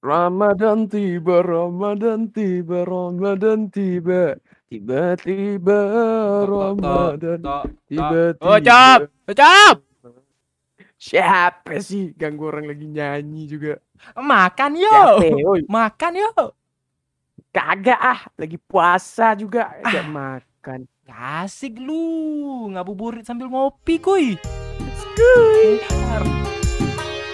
Ramadan 0.00 0.88
tiba, 0.88 1.44
Ramadan 1.44 2.32
tiba, 2.32 2.88
Ramadan 2.88 3.68
tiba. 3.68 4.40
Tiba-tiba 4.72 5.80
Ramadan 6.48 7.42
tiba-tiba. 7.84 8.40
Oh, 8.40 8.56
cap, 8.64 9.12
cap. 9.36 9.76
Siapa 10.96 11.80
sih 11.84 12.16
ganggu 12.16 12.48
orang 12.48 12.64
lagi 12.72 12.88
nyanyi 12.88 13.44
juga? 13.44 13.76
Makan 14.16 14.72
yo. 14.80 15.20
Makan 15.68 16.12
yo. 16.16 16.32
Kagak 17.52 18.00
ah, 18.00 18.20
lagi 18.40 18.56
puasa 18.56 19.36
juga 19.36 19.74
gak 19.84 20.00
Ah. 20.00 20.08
makan. 20.08 20.80
Asik 21.10 21.76
lu, 21.76 22.70
ngabuburit 22.72 23.26
sambil 23.26 23.50
ngopi 23.50 23.98
kuy. 24.00 24.38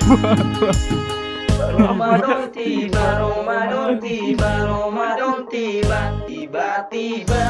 Ramadan 1.75 2.46
tiba, 2.55 3.19
Ramadan 3.19 3.99
tiba, 3.99 4.50
Ramadan 4.71 5.50
tiba, 5.50 6.00
tiba-tiba 6.31 7.45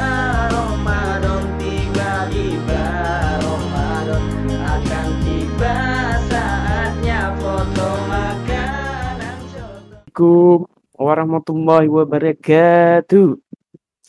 Ramadan 0.48 1.44
tiba, 1.60 2.10
tiba 2.32 2.84
Ramadan 3.44 4.24
akan 4.56 5.08
tiba 5.20 5.76
saatnya 6.32 7.36
foto 7.36 7.88
makanan 8.08 9.36
Assalamualaikum 9.44 10.64
warahmatullahi 10.96 11.88
wabarakatuh. 11.92 13.36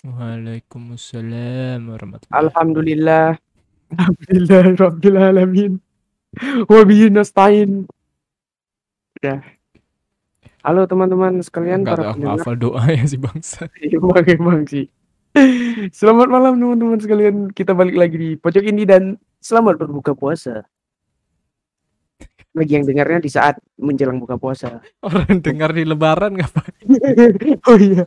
Waalaikumsalam 0.07 1.83
warahmatullahi 1.83 2.31
Alhamdulillah. 2.47 3.35
Alhamdulillah 3.91 4.63
rabbil 4.79 5.19
alamin. 5.19 5.73
Wa 6.71 6.87
bihi 6.87 7.11
nasta'in. 7.11 7.91
Ya. 9.19 9.56
Halo 10.67 10.83
teman-teman 10.83 11.39
sekalian 11.39 11.87
Enggak 11.87 11.95
para 11.95 12.11
pendengar. 12.11 12.43
hafal 12.43 12.55
doanya 12.59 13.07
si 13.07 13.15
bangsa. 13.15 13.71
Emang 13.95 14.19
emang 14.19 14.59
sih. 14.67 14.91
Selamat 15.95 16.27
malam 16.27 16.59
teman-teman 16.59 16.99
sekalian. 16.99 17.35
Kita 17.55 17.71
balik 17.71 17.95
lagi 17.95 18.19
di 18.19 18.29
pojok 18.35 18.67
ini 18.67 18.83
dan 18.83 19.15
selamat 19.39 19.79
berbuka 19.79 20.11
puasa. 20.11 20.67
Bagi 22.51 22.75
yang 22.75 22.83
dengarnya 22.83 23.23
di 23.23 23.31
saat 23.31 23.55
menjelang 23.79 24.19
buka 24.19 24.35
puasa. 24.35 24.83
Orang 25.07 25.39
dengar 25.39 25.71
di 25.71 25.87
lebaran 25.87 26.35
ngapain? 26.35 26.83
oh 27.71 27.79
iya. 27.79 28.03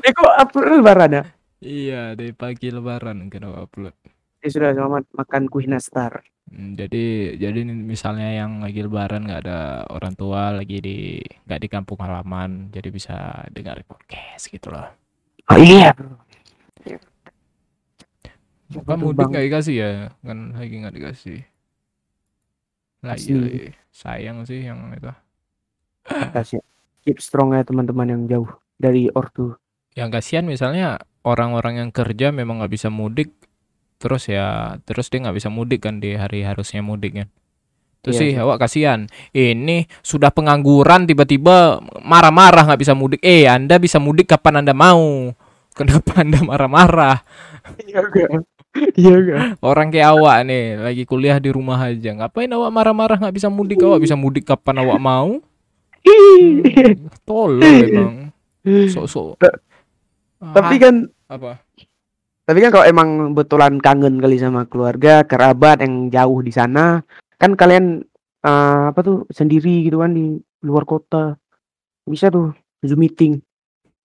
Eh 0.00 0.12
kok 0.16 0.32
upload 0.32 0.80
lebaran 0.80 1.12
ya? 1.12 1.24
iya, 1.60 2.16
dari 2.16 2.32
pagi 2.32 2.72
lebaran 2.72 3.28
kenapa 3.28 3.68
upload. 3.68 4.15
Ya 4.46 4.54
sudah 4.54 4.78
selamat 4.78 5.10
makan 5.10 5.50
kuih 5.50 5.66
nastar. 5.66 6.22
Hmm, 6.46 6.78
jadi 6.78 7.34
jadi 7.34 7.66
misalnya 7.66 8.30
yang 8.30 8.62
lagi 8.62 8.78
lebaran 8.78 9.26
nggak 9.26 9.42
ada 9.42 9.82
orang 9.90 10.14
tua 10.14 10.54
lagi 10.54 10.78
di 10.78 11.18
nggak 11.18 11.66
di 11.66 11.66
kampung 11.66 11.98
halaman 11.98 12.70
jadi 12.70 12.94
bisa 12.94 13.42
dengar 13.50 13.82
podcast 13.82 14.46
gitu 14.46 14.70
loh. 14.70 14.86
Oh 15.50 15.58
iya. 15.58 15.90
Betul, 18.70 18.94
mudik 19.02 19.34
nggak 19.34 19.50
dikasih 19.50 19.74
ya 19.82 19.90
kan 20.22 20.54
lagi 20.54 20.74
nggak 20.78 20.94
dikasih. 20.94 21.38
Lagi 23.02 23.26
Asli. 23.26 23.42
lagi. 23.42 23.60
sayang 23.90 24.38
sih 24.46 24.62
yang 24.62 24.78
itu. 24.94 25.10
Kasih. 26.06 26.62
Keep 27.02 27.18
strong 27.18 27.50
ya 27.50 27.66
teman-teman 27.66 28.14
yang 28.14 28.22
jauh 28.30 28.50
dari 28.78 29.10
ortu. 29.10 29.58
Yang 29.98 30.22
kasihan 30.22 30.46
misalnya 30.46 31.02
orang-orang 31.26 31.82
yang 31.82 31.90
kerja 31.90 32.30
memang 32.30 32.62
nggak 32.62 32.70
bisa 32.78 32.94
mudik 32.94 33.34
terus 33.96 34.28
ya 34.28 34.76
terus 34.84 35.08
dia 35.08 35.24
nggak 35.24 35.36
bisa 35.36 35.48
mudik 35.48 35.84
kan 35.84 35.98
di 35.98 36.14
hari 36.14 36.44
harusnya 36.44 36.80
mudik 36.80 37.12
kan. 37.16 37.28
Terus 38.00 38.16
Iya 38.16 38.22
sih 38.22 38.30
sih. 38.32 38.38
awak 38.38 38.58
kasihan. 38.62 39.00
Ini 39.32 39.90
sudah 39.98 40.30
pengangguran 40.30 41.10
tiba-tiba 41.10 41.82
marah-marah 42.00 42.70
nggak 42.70 42.80
bisa 42.80 42.94
mudik. 42.94 43.18
Eh, 43.18 43.50
Anda 43.50 43.82
bisa 43.82 43.98
mudik 43.98 44.30
kapan 44.30 44.62
Anda 44.62 44.70
mau. 44.70 45.34
Kenapa 45.74 46.22
Anda 46.22 46.38
marah-marah? 46.40 47.26
Iya 47.82 47.98
enggak? 48.06 48.30
Iya 48.94 49.14
enggak? 49.18 49.40
Orang 49.58 49.90
kayak 49.90 50.14
awak 50.14 50.46
nih 50.46 50.78
lagi 50.78 51.02
kuliah 51.02 51.42
di 51.42 51.50
rumah 51.50 51.82
aja. 51.82 52.14
Ngapain 52.14 52.46
awak 52.48 52.70
marah-marah 52.70 53.18
nggak 53.18 53.34
bisa 53.34 53.50
mudik? 53.50 53.82
Awak 53.82 53.98
bisa 53.98 54.14
mudik 54.14 54.46
kapan 54.46 54.86
awak 54.86 55.02
mau? 55.02 55.42
Hmm, 56.06 56.62
tolol 57.26 57.58
emang. 57.58 58.30
Sok-sok. 58.62 59.42
Ta- 59.42 59.58
Tapi 60.38 60.74
Ah, 60.76 60.80
kan 60.80 60.94
apa? 61.26 61.52
Tapi 62.46 62.62
kan 62.62 62.70
kalau 62.70 62.86
emang 62.86 63.34
betulan 63.34 63.82
kangen 63.82 64.22
kali 64.22 64.38
sama 64.38 64.70
keluarga, 64.70 65.26
kerabat 65.26 65.82
yang 65.82 66.14
jauh 66.14 66.38
di 66.46 66.54
sana, 66.54 67.02
kan 67.42 67.58
kalian 67.58 68.06
eh, 68.46 68.82
apa 68.94 69.02
tuh 69.02 69.26
sendiri 69.34 69.82
gitu 69.82 69.98
kan 69.98 70.14
di 70.14 70.38
luar 70.62 70.86
kota. 70.86 71.34
Bisa 72.06 72.30
tuh 72.30 72.54
Zoom 72.86 73.02
meeting. 73.02 73.42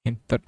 Entot 0.01 0.41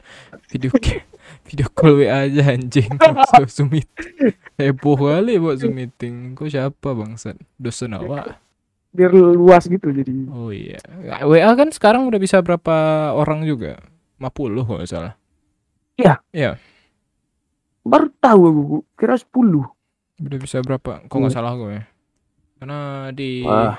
video 0.50 0.74
video 1.48 1.70
call 1.70 2.02
WA 2.02 2.26
aja 2.26 2.58
anjing. 2.58 2.90
So- 3.30 3.46
Zoom 3.62 3.78
meeting 3.78 4.34
heboh 4.58 4.98
kali 4.98 5.38
buat 5.38 5.62
Zoom 5.62 5.78
meeting. 5.78 6.34
Kok 6.34 6.50
siapa 6.50 6.98
bangsat? 6.98 7.38
Dosen 7.62 7.94
awak. 7.94 8.42
Biar 8.90 9.14
luas 9.14 9.70
gitu 9.70 9.90
jadi. 9.94 10.14
oh 10.34 10.50
iya. 10.50 10.82
WA 11.26 11.54
kan 11.54 11.70
sekarang 11.70 12.10
udah 12.10 12.18
bisa 12.18 12.42
berapa 12.42 12.74
orang 13.14 13.46
juga? 13.46 13.78
50 14.18 14.66
kalau 14.66 14.86
salah 14.90 15.14
Baru 17.84 18.08
tahu 18.18 18.42
aku, 18.48 18.64
kira 18.96 19.16
10. 19.20 19.68
udah 20.24 20.40
bisa 20.40 20.64
berapa? 20.64 21.04
Kok 21.06 21.18
nggak 21.20 21.36
salah 21.36 21.54
gue 21.60 21.84
karena 22.64 23.12
di 23.12 23.44
Wah. 23.44 23.76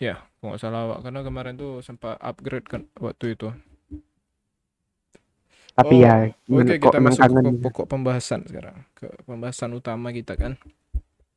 ya 0.00 0.16
kok 0.40 0.46
nggak 0.48 0.62
salah 0.64 0.88
awak 0.88 0.98
karena 1.04 1.20
kemarin 1.20 1.52
tuh 1.60 1.84
sempat 1.84 2.16
upgrade 2.16 2.64
kan 2.64 2.88
waktu 2.96 3.36
itu. 3.36 3.52
Tapi 5.76 5.94
Oh, 5.96 6.00
ya 6.00 6.32
oke 6.32 6.74
kok 6.80 6.92
kita 6.92 6.98
masuk 7.04 7.20
ke 7.28 7.40
pokok 7.60 7.86
pembahasan 7.92 8.40
sekarang. 8.48 8.88
Ke 8.96 9.12
pembahasan 9.28 9.76
utama 9.76 10.16
kita 10.16 10.32
kan. 10.32 10.56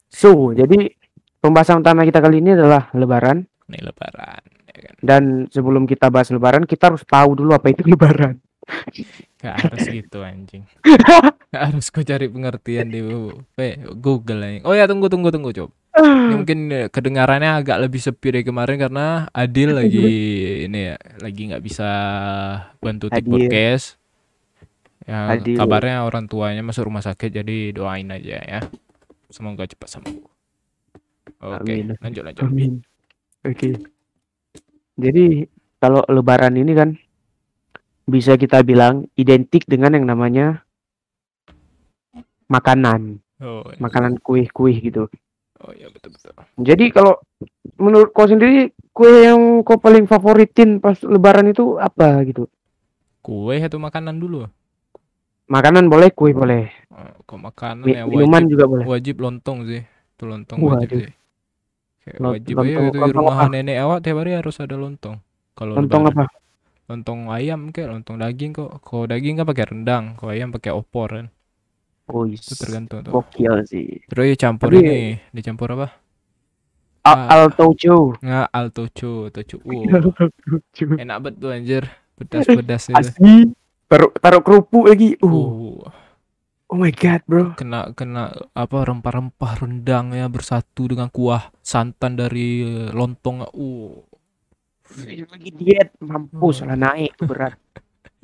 So, 0.08 0.56
jadi 0.56 0.96
pembahasan 1.44 1.84
utama 1.84 2.08
kita 2.08 2.24
kali 2.24 2.40
ini 2.40 2.56
adalah 2.56 2.88
lebaran. 2.96 3.44
Nih 3.68 3.84
lebaran 3.84 4.40
ya 4.72 4.78
kan? 4.88 4.96
Dan 5.04 5.24
sebelum 5.52 5.84
kita 5.84 6.08
bahas 6.08 6.32
lebaran, 6.32 6.64
kita 6.64 6.96
harus 6.96 7.04
tahu 7.04 7.44
dulu 7.44 7.52
apa 7.52 7.76
itu 7.76 7.84
lebaran. 7.92 8.40
Gak 9.44 9.56
harus 9.60 9.84
gitu 9.92 10.24
anjing. 10.24 10.64
Gak 11.54 11.64
harus 11.68 11.92
kau 11.92 12.00
cari 12.00 12.32
pengertian 12.32 12.88
di 12.88 13.04
Google 14.00 14.40
anjing. 14.40 14.64
Oh 14.64 14.72
ya 14.72 14.88
tunggu 14.88 15.12
tunggu 15.12 15.36
tunggu 15.36 15.52
coba. 15.52 15.76
Ini 15.94 16.34
mungkin 16.40 16.60
eh, 16.74 16.88
kedengarannya 16.90 17.62
agak 17.62 17.78
lebih 17.86 18.02
sepi 18.02 18.34
dari 18.34 18.44
kemarin 18.48 18.80
karena 18.82 19.28
Adil 19.30 19.76
lagi 19.84 20.08
ini 20.66 20.80
ya 20.90 20.98
lagi 21.22 21.42
nggak 21.52 21.62
bisa 21.62 21.90
bantu 22.80 23.12
tik 23.12 23.28
Adil. 23.28 23.32
podcast. 23.36 24.00
Ya 25.04 25.36
Adil. 25.36 25.60
kabarnya 25.60 26.08
orang 26.08 26.32
tuanya 26.32 26.64
masuk 26.64 26.88
rumah 26.88 27.04
sakit 27.04 27.44
jadi 27.44 27.76
doain 27.76 28.08
aja 28.10 28.40
ya. 28.40 28.62
Semoga 29.28 29.68
cepat 29.68 30.00
sembuh. 30.00 30.24
Oke, 31.44 31.76
Amin. 31.76 32.00
lanjut 32.00 32.24
lanjut. 32.24 32.44
Amin. 32.48 32.80
Oke. 33.44 33.76
Jadi 34.96 35.44
kalau 35.84 36.00
lebaran 36.08 36.56
ini 36.56 36.72
kan 36.72 36.96
bisa 38.06 38.34
kita 38.34 38.62
bilang 38.62 39.08
identik 39.14 39.64
dengan 39.64 39.94
yang 39.94 40.06
namanya 40.06 40.48
makanan, 42.46 43.24
Oh, 43.38 43.64
iya. 43.66 43.76
makanan 43.78 44.20
kue-kue 44.20 44.72
gitu. 44.80 45.08
oh 45.60 45.72
iya 45.74 45.88
betul 45.88 46.12
betul. 46.12 46.32
Jadi 46.58 46.86
kalau 46.90 47.20
menurut 47.78 48.12
kau 48.12 48.24
sendiri 48.24 48.72
kue 48.90 49.10
yang 49.24 49.40
kau 49.62 49.76
paling 49.78 50.04
favoritin 50.04 50.78
pas 50.78 51.00
lebaran 51.00 51.48
itu 51.48 51.76
apa 51.78 52.20
gitu? 52.24 52.48
Kue 53.20 53.58
atau 53.58 53.80
makanan 53.80 54.16
dulu? 54.16 54.44
Makanan 55.46 55.88
boleh, 55.88 56.08
kue 56.10 56.32
boleh. 56.32 56.68
Oh, 56.90 57.16
kok 57.26 57.40
makanan 57.42 57.84
Mi- 57.84 57.96
ya 57.96 58.04
minuman 58.06 58.44
wajib 58.44 58.52
juga 58.54 58.66
boleh. 58.66 58.86
wajib 58.86 59.16
lontong 59.18 59.60
sih 59.66 59.82
itu 59.84 60.24
lontong 60.24 60.58
Waduh. 60.60 60.72
wajib 60.78 60.90
sih 61.02 61.14
Kayak 62.02 62.18
Lont- 62.20 62.34
wajib 62.36 62.54
aja 62.54 62.60
lontong- 62.60 62.68
itu 62.68 62.92
di 62.92 63.00
lontong 63.00 63.16
rumah 63.18 63.36
apa? 63.38 63.46
nenek 63.50 63.78
awak 63.80 64.00
tiap 64.00 64.18
hari 64.18 64.32
harus 64.34 64.56
ada 64.58 64.76
lontong 64.76 65.16
kalau 65.54 65.74
Lontong 65.74 66.04
lebaran. 66.06 66.28
apa? 66.28 66.43
Lontong 66.94 67.28
ayam 67.28 67.70
kayak 67.70 67.90
lontong 67.92 68.16
daging 68.16 68.54
kok 68.54 68.80
kalau 68.80 69.04
daging 69.04 69.36
kan 69.36 69.46
pakai 69.46 69.66
rendang 69.68 70.04
kalau 70.14 70.30
ayam 70.30 70.50
pakai 70.50 70.72
opor 70.72 71.10
kan 71.10 71.28
Oh, 72.04 72.28
itu 72.28 72.52
tergantung 72.54 73.00
tuh 73.00 73.12
Gokil 73.12 73.64
sih. 73.64 74.04
terus 74.06 74.26
dicampur 74.30 74.70
Tapi- 74.70 74.80
ini 74.80 75.00
dicampur 75.32 75.72
apa 75.72 75.88
Al 77.02 77.16
Ah. 77.16 77.28
Altojo. 77.42 78.16
nggak 78.18 78.48
altocho 78.50 79.28
tocho 79.28 79.58
Iya. 79.66 79.92
uh, 80.00 81.00
enak 81.00 81.18
banget 81.20 81.36
tuh 81.38 81.50
anjir 81.50 81.84
pedas 82.16 82.46
pedas 82.46 82.84
itu 82.86 82.96
Asli. 82.96 83.36
Taruh 83.86 84.10
taruh 84.16 84.40
kerupuk 84.40 84.88
lagi. 84.88 85.20
Uh. 85.20 85.28
uh 85.28 85.84
Oh 86.66 86.80
my 86.80 86.90
god, 86.90 87.22
bro. 87.24 87.54
kena 87.54 87.94
kena 87.94 88.34
apa 88.52 88.78
rempah-rempah 88.82 89.62
rendangnya 89.62 90.26
bersatu 90.26 90.90
dengan 90.90 91.06
kuah 91.08 91.54
santan 91.60 92.16
dari 92.16 92.64
lontong 92.90 93.46
uh 93.46 93.94
Lagi 95.02 95.50
diet 95.54 95.90
mampus 96.00 96.62
lah 96.64 96.78
naik 96.78 97.18
berat. 97.22 97.58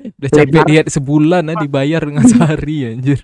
Udah 0.18 0.30
capek 0.32 0.62
diet 0.64 0.86
sebulan 0.88 1.50
nah 1.50 1.56
dibayar 1.58 2.00
dengan 2.00 2.24
sehari 2.30 2.94
anjir. 2.96 3.20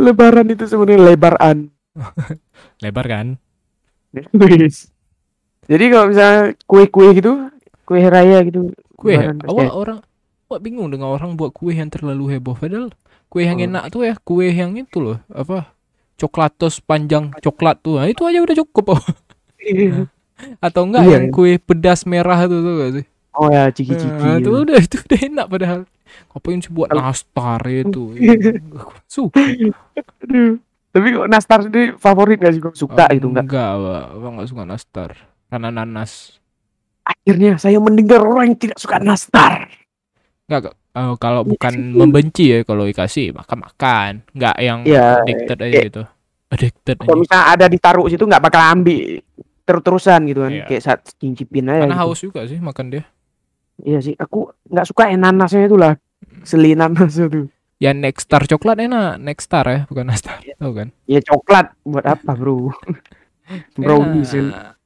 Lebaran 0.00 0.46
itu 0.48 0.64
sebenarnya 0.66 1.12
lebaran. 1.12 1.68
Lebar 2.82 3.06
kan? 3.06 3.26
Jadi 5.62 5.84
kalau 5.88 6.06
misalnya 6.10 6.52
kue-kue 6.66 7.08
gitu, 7.16 7.48
kue 7.86 8.00
raya 8.02 8.42
gitu, 8.44 8.72
Kue, 8.92 9.16
ada. 9.18 9.72
orang 9.72 9.98
awak 10.52 10.60
bingung 10.60 10.92
dengan 10.92 11.08
orang 11.10 11.32
buat 11.34 11.50
kue 11.56 11.72
yang 11.72 11.88
terlalu 11.88 12.36
heboh 12.36 12.52
padahal 12.52 12.92
kue 13.32 13.48
yang 13.48 13.56
Oh. 13.56 13.66
enak 13.66 13.84
tuh 13.88 14.04
ya 14.04 14.14
kue 14.20 14.52
yang 14.52 14.76
itu 14.76 15.00
loh 15.00 15.18
apa 15.32 15.72
coklatos 16.20 16.84
panjang 16.84 17.32
coklat 17.40 17.80
tuh 17.80 17.96
nah, 17.96 18.04
itu 18.04 18.20
aja 18.28 18.44
udah 18.44 18.56
cukup 18.60 18.94
oh. 18.94 19.02
Iya. 19.58 20.12
Atau 20.58 20.82
enggak 20.84 21.02
Iya, 21.02 21.12
yang 21.12 21.24
iya. 21.24 21.32
kue 21.32 21.52
pedas 21.56 22.00
merah 22.02 22.40
tuh 22.44 22.60
tuh 22.60 22.74
gak 22.76 22.92
sih 22.94 23.06
Oh 23.32 23.48
ya, 23.48 23.64
ciki-ciki. 23.66 24.12
Nah, 24.12 24.36
itu 24.36 24.44
gitu. 24.44 24.60
udah 24.60 24.76
itu 24.78 24.96
udah 25.00 25.20
enak 25.22 25.46
padahal 25.46 25.80
ngapain 26.28 26.60
sih 26.60 26.68
buat 26.68 26.88
nastar 26.90 27.60
itu 27.64 28.02
suka 29.08 29.40
Aduh. 30.22 30.60
Tapi 30.88 31.06
kok 31.10 31.24
nastar 31.26 31.58
sendiri 31.62 31.96
favorit 31.96 32.36
gak 32.36 32.52
sih 32.52 32.60
kok 32.60 32.76
suka 32.76 33.08
gitu 33.10 33.26
enggak? 33.26 33.48
enggak 33.48 33.70
Pak. 33.74 34.04
Enggak 34.14 34.46
suka 34.46 34.62
nastar 34.62 35.10
karena 35.46 35.68
nanas 35.70 36.36
Akhirnya 37.02 37.56
saya 37.56 37.76
mendengar 37.76 38.20
orang 38.20 38.46
yang 38.46 38.58
tidak 38.58 38.76
suka 38.76 38.96
nastar. 38.98 39.72
enggak 40.44 40.60
Kak. 40.68 40.74
Eh, 40.92 41.14
kalau 41.16 41.40
bukan 41.42 41.72
membenci 41.90 42.52
ya 42.52 42.60
kalau 42.62 42.84
dikasih 42.84 43.32
makan 43.32 43.58
makan 43.62 44.12
enggak 44.30 44.56
yang 44.58 44.84
Iya. 44.84 45.18
addicted 45.18 45.56
aja 45.56 45.70
kayak- 45.70 45.86
gitu 45.88 46.02
addicted 46.52 46.96
Kalau 47.00 47.16
misalnya 47.16 47.44
ada 47.48 47.64
ditaruh 47.66 48.06
situ 48.06 48.20
nggak 48.20 48.44
bakal 48.44 48.60
ambil 48.70 49.24
terus-terusan 49.62 50.20
gitu 50.28 50.40
kan. 50.46 50.52
Iya. 50.52 50.64
Kayak 50.68 50.82
saat 50.82 51.00
cincipin 51.18 51.70
aja. 51.70 51.86
karena 51.86 51.96
gitu. 51.96 52.02
haus 52.02 52.20
juga 52.20 52.40
sih 52.46 52.58
makan 52.58 52.86
dia 52.92 53.04
Iya 53.82 53.98
sih, 53.98 54.14
aku 54.14 54.52
nggak 54.70 54.86
suka 54.86 55.10
yang 55.10 55.26
nanasnya 55.26 55.66
itu 55.66 55.74
lah. 55.74 55.98
Seli 56.46 56.78
nanas 56.78 57.18
itu. 57.18 57.50
Ya 57.82 57.90
Nextar 57.90 58.46
coklat 58.46 58.78
enak, 58.78 59.18
Nextar 59.18 59.64
ya, 59.66 59.80
bukan 59.90 60.06
Nastar. 60.06 60.38
Tahu 60.38 60.70
kan? 60.70 60.88
Ya 61.10 61.18
coklat 61.18 61.74
buat 61.82 62.06
apa, 62.06 62.30
Bro? 62.38 62.70
Yang 63.74 64.38
Enak. 64.38 64.78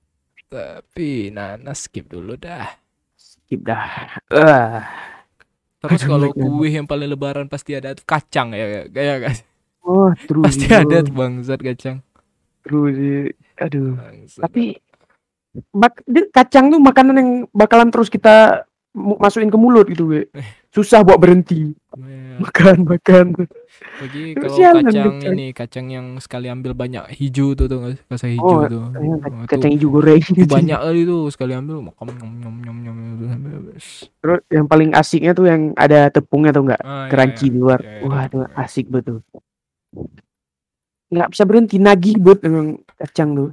Tapi 0.49 1.28
nanas 1.28 1.84
skip 1.84 2.08
dulu 2.08 2.40
dah. 2.40 2.73
skip 3.20 3.61
dah. 3.69 4.17
Eh. 4.32 4.81
Terus 5.84 6.02
kalau 6.11 6.32
kue 6.32 6.73
yang 6.73 6.88
paling 6.88 7.12
lebaran 7.12 7.52
pasti 7.52 7.76
ada 7.76 7.93
tuh 7.93 8.06
kacang 8.08 8.56
ya, 8.56 8.88
kayak 8.88 9.17
kan? 9.28 9.37
Oh, 9.84 10.11
true. 10.25 10.40
Pasti 10.40 10.64
bro. 10.64 10.82
ada 10.82 10.96
tuh 11.05 11.12
bangsat 11.12 11.61
kacang. 11.61 12.00
True 12.66 12.90
sih. 12.90 13.18
Aduh. 13.56 13.94
Bangsat. 13.94 14.42
Tapi 14.42 14.64
bak 15.72 16.04
dia- 16.04 16.28
kacang 16.28 16.68
tuh 16.68 16.76
makanan 16.76 17.14
yang 17.16 17.30
bakalan 17.50 17.88
terus 17.88 18.06
kita 18.06 18.66
masukin 18.92 19.48
ke 19.48 19.56
mulut 19.56 19.86
gitu, 19.86 20.06
Be. 20.06 20.28
Susah 20.74 21.00
buat 21.00 21.16
berhenti. 21.16 21.72
Ya, 21.96 22.36
Makan, 22.36 22.84
makan. 22.84 23.26
Bagi 23.96 24.36
kalau 24.36 24.52
sialan 24.52 24.84
kacang 24.84 25.24
ini, 25.26 25.46
kacang 25.50 25.86
yang 25.88 26.06
sekali 26.16 26.48
ambil 26.48 26.76
banyak 26.76 27.08
hijau 27.10 27.52
tuh 27.52 27.64
tuh 27.64 27.96
rasa 28.04 28.28
hijau 28.28 28.44
Oh, 28.44 28.68
tuh. 28.68 28.84
Tuh- 28.92 29.48
Kacang 29.48 29.72
hijau 29.72 29.88
goreng. 29.90 30.20
itu 30.20 30.44
banyak 30.44 30.76
kali 30.76 31.08
tuh 31.08 31.32
sekali 31.32 31.56
ambil 31.56 31.80
makan 31.82 32.12
nyom 32.12 32.32
nyom 32.36 32.76
nyom 32.76 32.76
nyom. 32.84 32.96
Terus 34.18 34.40
yang 34.48 34.66
paling 34.66 34.92
asiknya 34.92 35.32
tuh 35.32 35.48
yang 35.48 35.72
ada 35.72 36.12
tepungnya 36.12 36.52
tuh 36.52 36.68
enggak? 36.68 36.80
Ah, 36.80 37.04
iya, 37.04 37.08
Crunchy 37.08 37.46
iya. 37.48 37.52
di 37.52 37.58
luar. 37.58 37.80
Iya, 37.80 37.88
iya, 37.90 38.04
Wah, 38.04 38.16
iya. 38.18 38.28
itu 38.28 38.38
asik 38.52 38.86
betul. 38.88 39.16
Nggak 41.16 41.30
bisa 41.32 41.42
berhenti 41.48 41.76
nagih 41.80 42.20
buat 42.20 42.44
emang 42.44 42.76
kacang 43.00 43.32
tuh. 43.32 43.50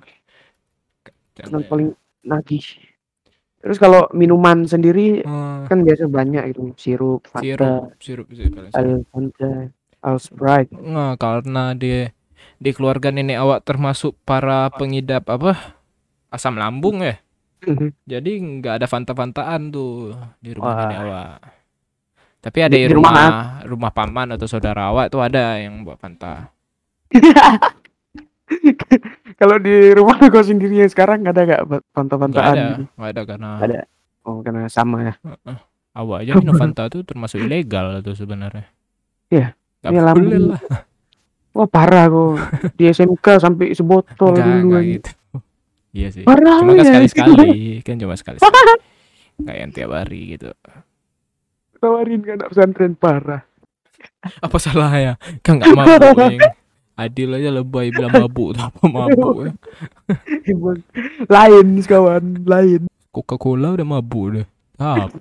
Kacang, 1.34 1.64
ya. 1.64 1.68
paling 1.72 1.90
nagih. 2.28 2.66
Terus 3.64 3.80
kalau 3.80 4.12
minuman 4.12 4.68
sendiri 4.68 5.24
Ah, 5.24 5.64
kan 5.72 5.88
biasa 5.88 6.12
banyak 6.12 6.52
itu 6.52 6.76
sirup, 6.76 7.24
Fanta, 7.32 7.96
sirup, 8.04 8.28
sirup 8.36 8.52
paling 8.52 8.72
sirup. 8.76 8.76
Al 8.76 8.90
Fanta, 9.08 9.52
Al 10.04 10.18
Sprite. 10.20 10.72
Nah, 10.76 11.16
karena 11.16 11.72
dia 11.72 12.12
di 12.60 12.72
keluarga 12.76 13.08
nenek 13.08 13.40
awak 13.40 13.64
termasuk 13.64 14.20
para 14.28 14.68
pengidap 14.76 15.32
apa 15.32 15.80
asam 16.28 16.60
lambung 16.60 17.00
ya. 17.00 17.16
Jadi 18.04 18.32
nggak 18.60 18.84
ada 18.84 18.88
fanta-fantaan 18.92 19.72
tuh 19.72 20.12
di 20.44 20.52
rumah 20.52 20.76
Wah. 20.76 20.80
nenek 20.84 21.00
awak. 21.00 21.38
Tapi 22.44 22.60
ada 22.60 22.76
Di- 22.76 22.84
di, 22.84 22.92
di 22.92 22.96
rumah 23.00 23.16
rumah 23.16 23.32
rumah 23.64 23.92
paman 23.96 24.28
atau 24.36 24.48
saudara 24.52 24.92
awak 24.92 25.08
tuh 25.08 25.24
ada 25.24 25.56
yang 25.64 25.88
buat 25.88 25.96
fanta. 25.96 26.52
Kalau 29.34 29.58
di 29.58 29.74
rumah 29.92 30.20
kau 30.30 30.44
sendiri 30.44 30.78
yang 30.78 30.92
sekarang 30.92 31.24
nggak 31.24 31.34
ada 31.34 31.44
nggak 31.44 31.62
Nggak 31.64 31.82
Fanta-Fantaan 31.92 32.54
ada, 32.54 32.64
gitu? 32.70 32.84
nggak 32.94 33.10
ada 33.10 33.22
karena 33.26 33.50
Nggak 33.58 33.68
ada. 33.68 33.80
Oh, 34.24 34.38
karena 34.40 34.62
sama 34.68 34.98
ya. 35.04 35.14
awak 35.94 36.24
aja 36.24 36.32
minum 36.34 36.56
fanta 36.56 36.88
tuh 36.88 37.04
termasuk 37.04 37.38
ilegal 37.40 38.00
tuh 38.00 38.16
sebenarnya. 38.16 38.66
Iya. 39.28 39.52
Nggak 39.82 39.92
boleh 39.92 40.06
lambung. 40.06 40.46
lah. 40.50 40.62
Wah, 41.54 41.68
parah 41.68 42.06
kok. 42.08 42.34
Di 42.80 42.84
SMK 42.88 43.26
sampai 43.38 43.68
sebotol 43.74 44.32
Nggak, 44.32 44.46
dulu. 44.48 44.64
nggak 44.66 44.80
anjing. 44.80 44.94
gitu. 44.96 45.12
Iya 45.94 46.08
sih. 46.10 46.24
Parah 46.24 46.58
Cuma 46.58 46.72
kan 46.72 46.80
ya. 46.80 46.88
sekali-sekali, 46.90 47.52
kan 47.86 47.96
cuma 47.98 48.16
sekali-sekali. 48.16 48.74
Nggak 49.38 49.56
yang 49.60 49.72
tiap 49.72 49.92
hari 49.92 50.22
gitu. 50.34 50.50
Tawarin 51.78 52.22
kan 52.22 52.34
anak 52.38 52.50
pesantren 52.50 52.94
parah. 52.96 53.44
apa 54.40 54.56
salahnya 54.56 55.16
kan 55.44 55.60
nggak 55.60 55.68
yang 55.68 56.40
adil 56.94 57.34
aja 57.34 57.50
lebay 57.50 57.90
bilang 57.90 58.12
mabuk 58.12 58.54
apa 58.56 58.84
mabuk 58.84 59.36
ya 59.46 59.52
lain 61.26 61.82
kawan, 61.82 62.44
lain. 62.44 62.82
Coca 63.10 63.36
Cola 63.36 63.72
udah 63.72 63.88
mabuk 63.88 64.26
deh 64.34 64.46
apa 64.80 65.18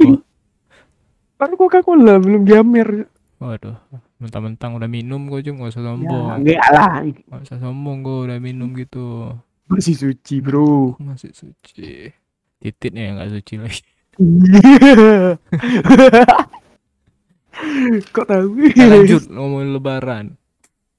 Baru 1.36 1.54
Coca-Cola 1.58 2.16
belum 2.16 2.42
jamer. 2.44 3.04
waduh 3.36 3.74
mentang-mentang 4.16 4.72
udah 4.72 4.86
minum 4.86 5.26
gue 5.26 5.42
nggak 5.42 5.68
usah 5.68 5.80
Ya, 5.80 5.86
sombong 5.90 6.24
enggak 6.38 6.66
lah. 6.70 6.92
usah 7.36 7.56
sombong 7.58 7.96
gue 8.00 8.16
udah 8.26 8.36
minum 8.38 8.70
gitu 8.72 9.28
Masih 9.66 9.92
suci, 9.92 10.38
Bro. 10.38 10.94
masih 10.98 11.30
suci 11.34 12.10
titiknya 12.58 13.02
yang 13.02 13.14
nggak 13.18 13.30
suci 13.34 13.54
lagi 13.58 13.82
Kok 18.08 18.24
tahu? 18.24 18.48
Lanjut 18.72 19.22
ngomongin 19.28 19.68
lebaran 19.72 20.24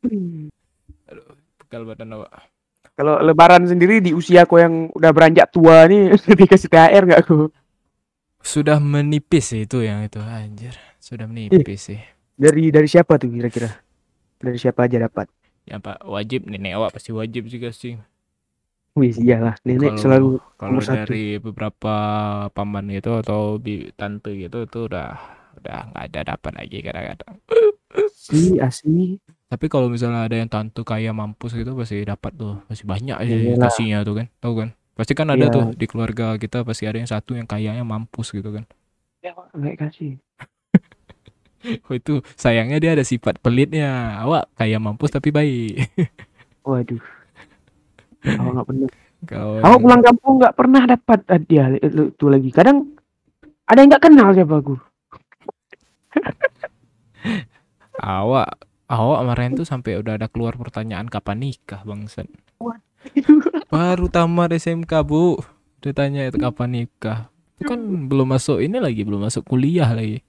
bekal 0.03 0.51
badan 1.81 2.13
awak 2.13 2.29
Kalau 2.93 3.17
lebaran 3.17 3.65
sendiri 3.65 3.97
di 3.97 4.13
usia 4.13 4.45
kau 4.45 4.61
yang 4.61 4.93
udah 4.93 5.09
beranjak 5.09 5.49
tua 5.49 5.89
nih 5.89 6.13
dikasih 6.39 6.69
THR 6.69 7.03
nggak 7.03 7.23
kau? 7.25 7.49
sudah 8.37 8.77
menipis 8.77 9.49
sih 9.49 9.63
itu 9.63 9.81
yang 9.81 10.03
itu 10.03 10.19
anjir 10.19 10.77
sudah 10.99 11.25
menipis 11.25 11.89
sih 11.89 11.99
Dari 12.33 12.69
dari 12.69 12.85
siapa 12.85 13.15
tuh 13.15 13.31
kira-kira? 13.31 13.71
Dari 14.37 14.57
siapa 14.57 14.83
aja 14.83 15.01
dapat? 15.01 15.25
ya 15.63 15.79
pak 15.79 16.03
wajib 16.03 16.43
nenek 16.45 16.75
awak 16.75 16.91
pasti 16.91 17.09
wajib 17.09 17.47
juga 17.47 17.71
sih 17.71 17.95
Wih, 18.93 19.09
iyalah. 19.15 19.57
Nenek 19.63 19.97
Kalau- 19.97 19.97
selalu 19.97 20.29
kalau 20.53 20.77
Nomor 20.77 20.85
satu. 20.85 20.97
dari 21.01 21.25
beberapa 21.39 21.95
paman 22.51 22.85
gitu 22.91 23.17
atau 23.17 23.57
bi 23.57 23.89
tante 23.91 24.29
gitu 24.35 24.62
itu 24.62 24.79
udah 24.86 25.17
udah 25.55 25.79
nggak 25.89 26.03
ada 26.12 26.19
dapat 26.29 26.51
lagi 26.53 26.77
kadang-kadang 26.77 27.36
sih 28.12 28.59
asli. 28.59 29.17
Tapi 29.53 29.69
kalau 29.69 29.86
misalnya 29.86 30.25
ada 30.25 30.33
yang 30.36 30.50
tante 30.50 30.81
kaya 30.81 31.13
mampus 31.13 31.53
gitu 31.53 31.77
pasti 31.77 32.01
dapat 32.01 32.33
tuh 32.33 32.57
pasti 32.65 32.83
banyak 32.83 33.13
aja 33.13 33.29
Iyalah. 33.29 33.62
kasihnya 33.63 33.98
tuh 34.01 34.15
kan 34.17 34.27
tahu 34.39 34.53
kan 34.57 34.69
pasti 34.93 35.13
kan 35.13 35.27
ada 35.27 35.45
Iya. 35.45 35.53
tuh 35.53 35.65
di 35.72 35.86
keluarga 35.86 36.33
kita 36.36 36.62
pasti 36.62 36.83
ada 36.83 36.98
yang 36.98 37.05
satu 37.05 37.33
yang 37.33 37.45
kayanya 37.45 37.81
mampus 37.83 38.29
gitu 38.29 38.50
kan 38.50 38.65
Ya, 39.22 39.31
nggak 39.31 39.79
kasih. 39.79 40.17
oh 41.88 41.93
itu 41.93 42.13
sayangnya 42.33 42.75
dia 42.75 42.91
ada 42.91 43.01
sifat 43.01 43.39
pelitnya 43.39 44.19
awak 44.19 44.50
kaya 44.53 44.75
mampus 44.77 45.12
tapi 45.12 45.29
baik 45.29 45.86
Waduh. 46.65 47.00
Awak 48.24 48.51
nggak 48.53 48.65
pernah. 48.65 48.89
kalau 49.24 49.53
Awak 49.57 49.67
yang- 49.69 49.83
pulang 49.83 50.01
kampung 50.01 50.33
nggak 50.38 50.55
pernah 50.55 50.81
dapat 50.86 51.19
hadiah 51.27 51.67
itu 51.75 52.25
lagi. 52.25 52.50
Kadang 52.50 52.77
ada 53.63 53.77
yang 53.77 53.89
nggak 53.89 54.00
kenal 54.01 54.31
siapa 54.31 54.55
aku. 54.57 54.75
awak 58.00 58.50
awak 58.95 59.25
kemarin 59.25 59.51
tuh 59.53 59.65
sampai 59.65 59.97
udah 59.97 60.15
ada 60.15 60.27
keluar 60.29 60.53
pertanyaan 60.53 61.09
kapan 61.09 61.41
nikah 61.41 61.81
bangsan 61.81 62.29
Baru 63.67 64.07
tamat 64.07 64.55
SMK, 64.55 64.88
Bu. 65.03 65.35
Dia 65.83 65.91
tanya 65.91 66.23
itu 66.23 66.39
kapan 66.39 66.69
nikah. 66.71 67.27
Itu 67.59 67.67
kan 67.67 67.79
belum 68.07 68.31
masuk 68.31 68.63
ini 68.63 68.79
lagi, 68.79 69.03
belum 69.03 69.27
masuk 69.27 69.43
kuliah 69.43 69.91
lagi. 69.91 70.23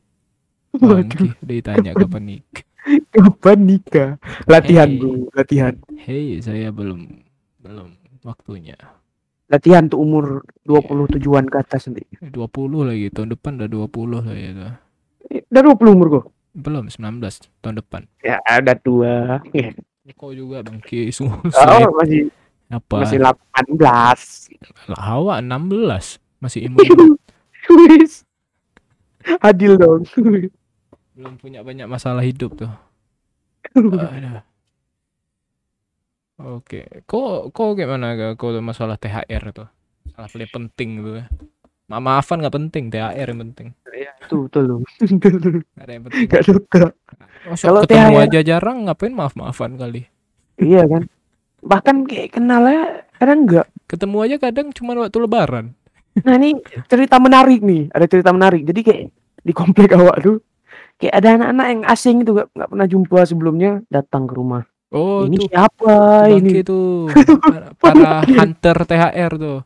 Waduh, 0.74 1.06
Bangki, 1.06 1.38
dia 1.38 1.62
tanya 1.62 1.94
kapan 1.94 2.22
nikah. 2.26 2.66
kapan 3.14 3.58
nikah? 3.62 4.10
Latihan, 4.44 4.90
Hey. 4.90 4.98
bro. 4.98 5.10
Latihan. 5.30 5.74
Hei, 5.94 6.42
saya 6.42 6.74
belum 6.74 7.22
belum 7.62 7.88
waktunya. 8.26 8.74
Latihan 9.46 9.86
tuh 9.86 10.02
umur 10.02 10.42
27-an 10.66 11.46
ke 11.46 11.56
atas 11.62 11.86
nanti. 11.86 12.02
20 12.18 12.34
lagi, 12.82 13.06
tahun 13.08 13.38
depan 13.38 13.62
udah 13.62 13.70
20 13.70 14.26
saya 14.26 14.48
tuh. 14.50 14.72
Eh, 15.30 15.42
Udah 15.46 15.62
20 15.70 15.94
umur 15.94 16.06
kok. 16.10 16.26
Belum 16.54 16.86
19 16.86 17.18
tahun 17.58 17.76
depan. 17.82 18.06
Ya, 18.22 18.38
ada 18.46 18.78
tua. 18.78 19.42
Kau 20.14 20.30
juga 20.30 20.62
Bangki, 20.62 21.10
semua 21.10 21.42
Oh, 21.66 21.90
masih 21.98 22.30
apa? 22.70 23.02
masih 23.02 23.18
18. 23.18 23.74
Lah, 24.94 25.00
awak 25.18 25.42
16 25.42 26.22
masih 26.38 26.60
imun. 26.70 27.18
Adil 29.42 29.74
dong. 29.80 30.04
belum 31.14 31.38
punya 31.38 31.62
banyak 31.62 31.86
masalah 31.86 32.22
hidup 32.22 32.54
tuh. 32.58 32.70
Aduh. 33.74 34.42
Oke, 36.58 36.86
kok 37.06 37.54
kok 37.54 37.68
gimana 37.78 38.18
kak? 38.18 38.34
Kok 38.36 38.58
masalah 38.58 38.98
THR 38.98 39.54
tuh? 39.54 39.68
Salah 40.12 40.28
pilih 40.28 40.50
penting 40.50 40.88
gitu 41.00 41.10
ya. 41.22 41.26
Ma 41.84 42.00
maafan 42.00 42.40
nggak 42.40 42.56
penting, 42.56 42.88
THR 42.88 43.28
yang 43.28 43.40
penting. 43.50 43.68
Ya, 43.92 44.10
itu 44.24 44.48
betul 44.48 44.62
loh. 44.64 44.78
Nggak 45.20 45.84
ada 45.84 45.92
yang 45.92 46.04
penting. 46.08 46.26
Gak 46.32 46.44
suka. 46.48 46.84
Masa 47.44 47.64
Kalau 47.68 47.80
ketemu 47.84 48.16
THR 48.16 48.24
aja 48.24 48.40
jarang, 48.40 48.76
ngapain 48.88 49.12
maaf-maafan 49.12 49.76
kali? 49.76 50.08
Iya 50.56 50.88
kan. 50.88 51.02
Bahkan 51.60 51.96
kayak 52.08 52.28
kenalnya 52.40 53.04
kadang 53.20 53.44
enggak. 53.44 53.66
Ketemu 53.84 54.16
aja 54.24 54.36
kadang 54.40 54.66
cuma 54.72 54.96
waktu 54.96 55.18
lebaran. 55.20 55.66
Nah 56.24 56.34
ini 56.40 56.56
cerita 56.88 57.20
menarik 57.20 57.60
nih. 57.60 57.92
Ada 57.92 58.06
cerita 58.08 58.30
menarik. 58.32 58.64
Jadi 58.64 58.80
kayak 58.80 59.02
di 59.44 59.52
komplek 59.52 59.92
awak 59.92 60.24
tuh 60.24 60.40
kayak 60.98 61.14
ada 61.20 61.28
anak-anak 61.36 61.66
yang 61.68 61.82
asing 61.84 62.16
itu 62.24 62.30
nggak 62.32 62.48
nggak 62.54 62.70
pernah 62.70 62.86
jumpa 62.88 63.18
sebelumnya 63.28 63.72
datang 63.92 64.24
ke 64.24 64.34
rumah. 64.34 64.62
Oh, 64.94 65.26
ini 65.26 65.36
tuh 65.36 65.48
siapa 65.50 65.94
ini? 66.30 66.62
tuh. 66.62 67.10
Para, 67.42 67.74
para 67.74 68.22
hunter 68.22 68.76
THR 68.86 69.32
tuh. 69.34 69.58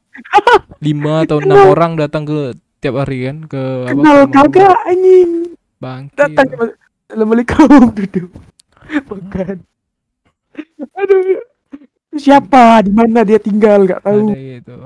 Lima 0.81 1.23
atau 1.23 1.39
enam 1.39 1.69
orang 1.69 1.95
datang 1.95 2.25
ke 2.25 2.57
tiap 2.81 2.97
hari 2.97 3.29
kan 3.29 3.45
ke 3.45 3.63
apa, 3.85 3.93
Kenal 3.93 4.01
ke 4.01 4.09
rumah-rumah. 4.25 4.33
kagak 4.33 4.79
anjing. 4.89 5.31
Bangke. 5.79 6.17
Datang 6.17 6.47
cuma 6.49 6.65
Assalamualaikum 7.09 7.69
duduk. 7.99 8.31
Makan. 9.05 9.57
Aduh. 10.97 11.41
Siapa? 12.13 12.83
Di 12.83 12.91
mana 12.91 13.21
dia 13.23 13.37
tinggal? 13.37 13.85
Gak 13.85 14.03
tahu. 14.03 14.33
Ada 14.33 14.41
gitu. 14.59 14.77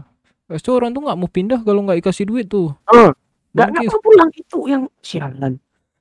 Pasti 0.44 0.68
orang 0.68 0.90
tuh 0.90 1.00
nggak 1.00 1.16
mau 1.16 1.30
pindah 1.30 1.60
kalau 1.62 1.80
nggak 1.82 2.02
dikasih 2.02 2.26
duit 2.26 2.46
tuh. 2.46 2.74
Oh, 2.90 3.10
Gak 3.52 3.68
mau 3.68 4.00
pulang 4.00 4.30
itu 4.32 4.58
yang 4.66 4.82
sialan. 4.98 5.56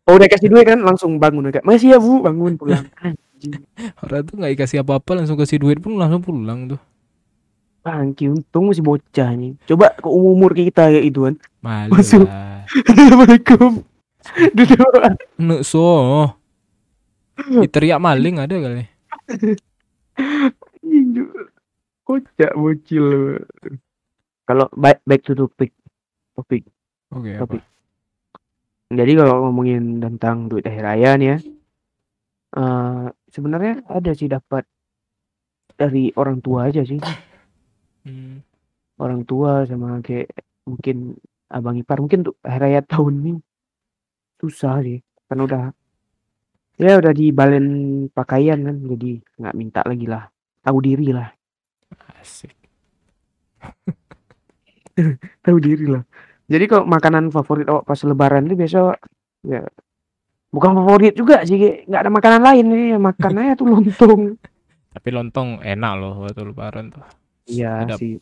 Oh 0.09 0.17
udah 0.17 0.27
kasih 0.27 0.49
duit 0.49 0.65
kan 0.65 0.81
langsung 0.81 1.21
bangun 1.21 1.51
kayak 1.51 1.61
masih 1.61 1.93
ya 1.93 1.99
bu 2.01 2.19
bangun 2.19 2.57
pulang. 2.57 2.83
Orang 4.03 4.21
tuh 4.27 4.35
nggak 4.37 4.51
dikasih 4.57 4.81
apa-apa 4.85 5.21
langsung 5.21 5.37
kasih 5.37 5.57
duit 5.61 5.81
pun 5.81 5.97
langsung 5.97 6.21
pulang 6.21 6.69
tuh. 6.69 6.81
Bangki 7.81 8.29
untung 8.29 8.69
masih 8.69 8.85
bocah 8.85 9.33
nih. 9.33 9.57
Coba 9.65 9.89
ke 9.97 10.05
umur 10.05 10.53
kita 10.53 10.93
kayak 10.93 11.01
itu 11.01 11.19
kan. 11.25 11.35
Malu 11.65 11.97
Masuk. 11.97 12.29
Assalamualaikum. 12.89 13.81
Duduk. 14.57 15.01
Nek 15.41 15.61
so. 15.65 16.29
Diteriak 17.41 17.97
maling 17.97 18.37
ada 18.37 18.53
kali. 18.53 18.85
Kocak 22.05 22.53
bocil. 22.53 23.05
Kalau 24.45 24.69
back 24.77 25.01
back 25.09 25.25
to 25.25 25.33
topik. 25.33 25.73
Topik. 26.37 26.69
Oke, 27.09 27.33
apa? 27.33 27.49
Topik. 27.49 27.63
Jadi 28.91 29.11
kalau 29.15 29.47
ngomongin 29.47 30.03
tentang 30.03 30.51
duit 30.51 30.67
akhir 30.67 30.83
raya 30.83 31.11
nih 31.15 31.27
ya. 31.33 31.37
eh 32.51 33.05
sebenarnya 33.31 33.81
ada 33.87 34.11
sih 34.11 34.27
dapat 34.27 34.67
dari 35.79 36.13
orang 36.19 36.43
tua 36.43 36.69
aja 36.69 36.83
sih. 36.85 36.99
Hmm. 38.05 38.43
Orang 39.01 39.25
tua 39.25 39.65
sama 39.65 39.97
kayak 40.05 40.29
mungkin 40.67 41.17
abang 41.51 41.75
ipar 41.75 41.99
mungkin 41.99 42.23
untuk 42.23 42.37
hari 42.45 42.77
raya 42.77 42.81
tahun 42.85 43.13
ini 43.19 43.33
susah 44.39 44.81
sih 44.81 45.03
kan 45.27 45.37
udah 45.43 45.63
ya 46.79 46.97
udah 46.97 47.13
dibalen 47.13 47.65
pakaian 48.09 48.57
kan 48.63 48.75
jadi 48.87 49.11
nggak 49.37 49.55
minta 49.59 49.81
lagi 49.85 50.07
lah 50.07 50.31
tahu 50.63 50.79
diri 50.81 51.11
lah 51.13 51.29
Asik. 52.17 52.55
tahu 55.45 55.57
diri 55.59 55.85
lah 55.91 56.01
jadi 56.47 56.65
kalau 56.65 56.87
makanan 56.87 57.29
favorit 57.29 57.67
awak 57.69 57.85
pas 57.85 57.99
lebaran 58.01 58.47
itu 58.49 58.55
biasa 58.57 58.97
ya 59.45 59.61
bukan 60.51 60.71
favorit 60.75 61.13
juga 61.15 61.41
sih 61.43 61.55
kayak 61.55 61.77
nggak 61.87 62.01
ada 62.03 62.11
makanan 62.11 62.41
lain 62.43 62.65
nih 62.67 62.85
makan 62.99 63.33
aja 63.39 63.53
tuh 63.55 63.67
lontong 63.67 64.21
Tapi 64.95 65.07
lontong 65.09 65.63
enak 65.63 65.93
loh 65.95 66.13
waktu 66.19 66.43
lebaran 66.43 66.91
tuh. 66.91 67.03
iya 67.47 67.87
Sedap. 67.87 67.97
sih 67.97 68.19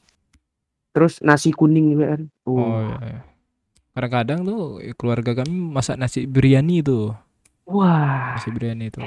terus 0.89 1.21
nasi 1.21 1.49
kuning 1.49 1.93
juga 1.93 2.05
kan 2.13 2.21
Oh, 2.45 2.57
oh, 2.57 2.79
iya, 2.81 2.97
iya. 3.03 3.19
Kadang-kadang 3.91 4.39
tuh 4.41 4.61
keluarga 4.95 5.31
kami 5.35 5.53
masak 5.53 5.97
nasi 5.97 6.23
biryani 6.25 6.81
tuh. 6.81 7.13
wah 7.65 8.37
Nasi 8.37 8.49
biryani 8.49 8.87
tuh. 8.89 9.05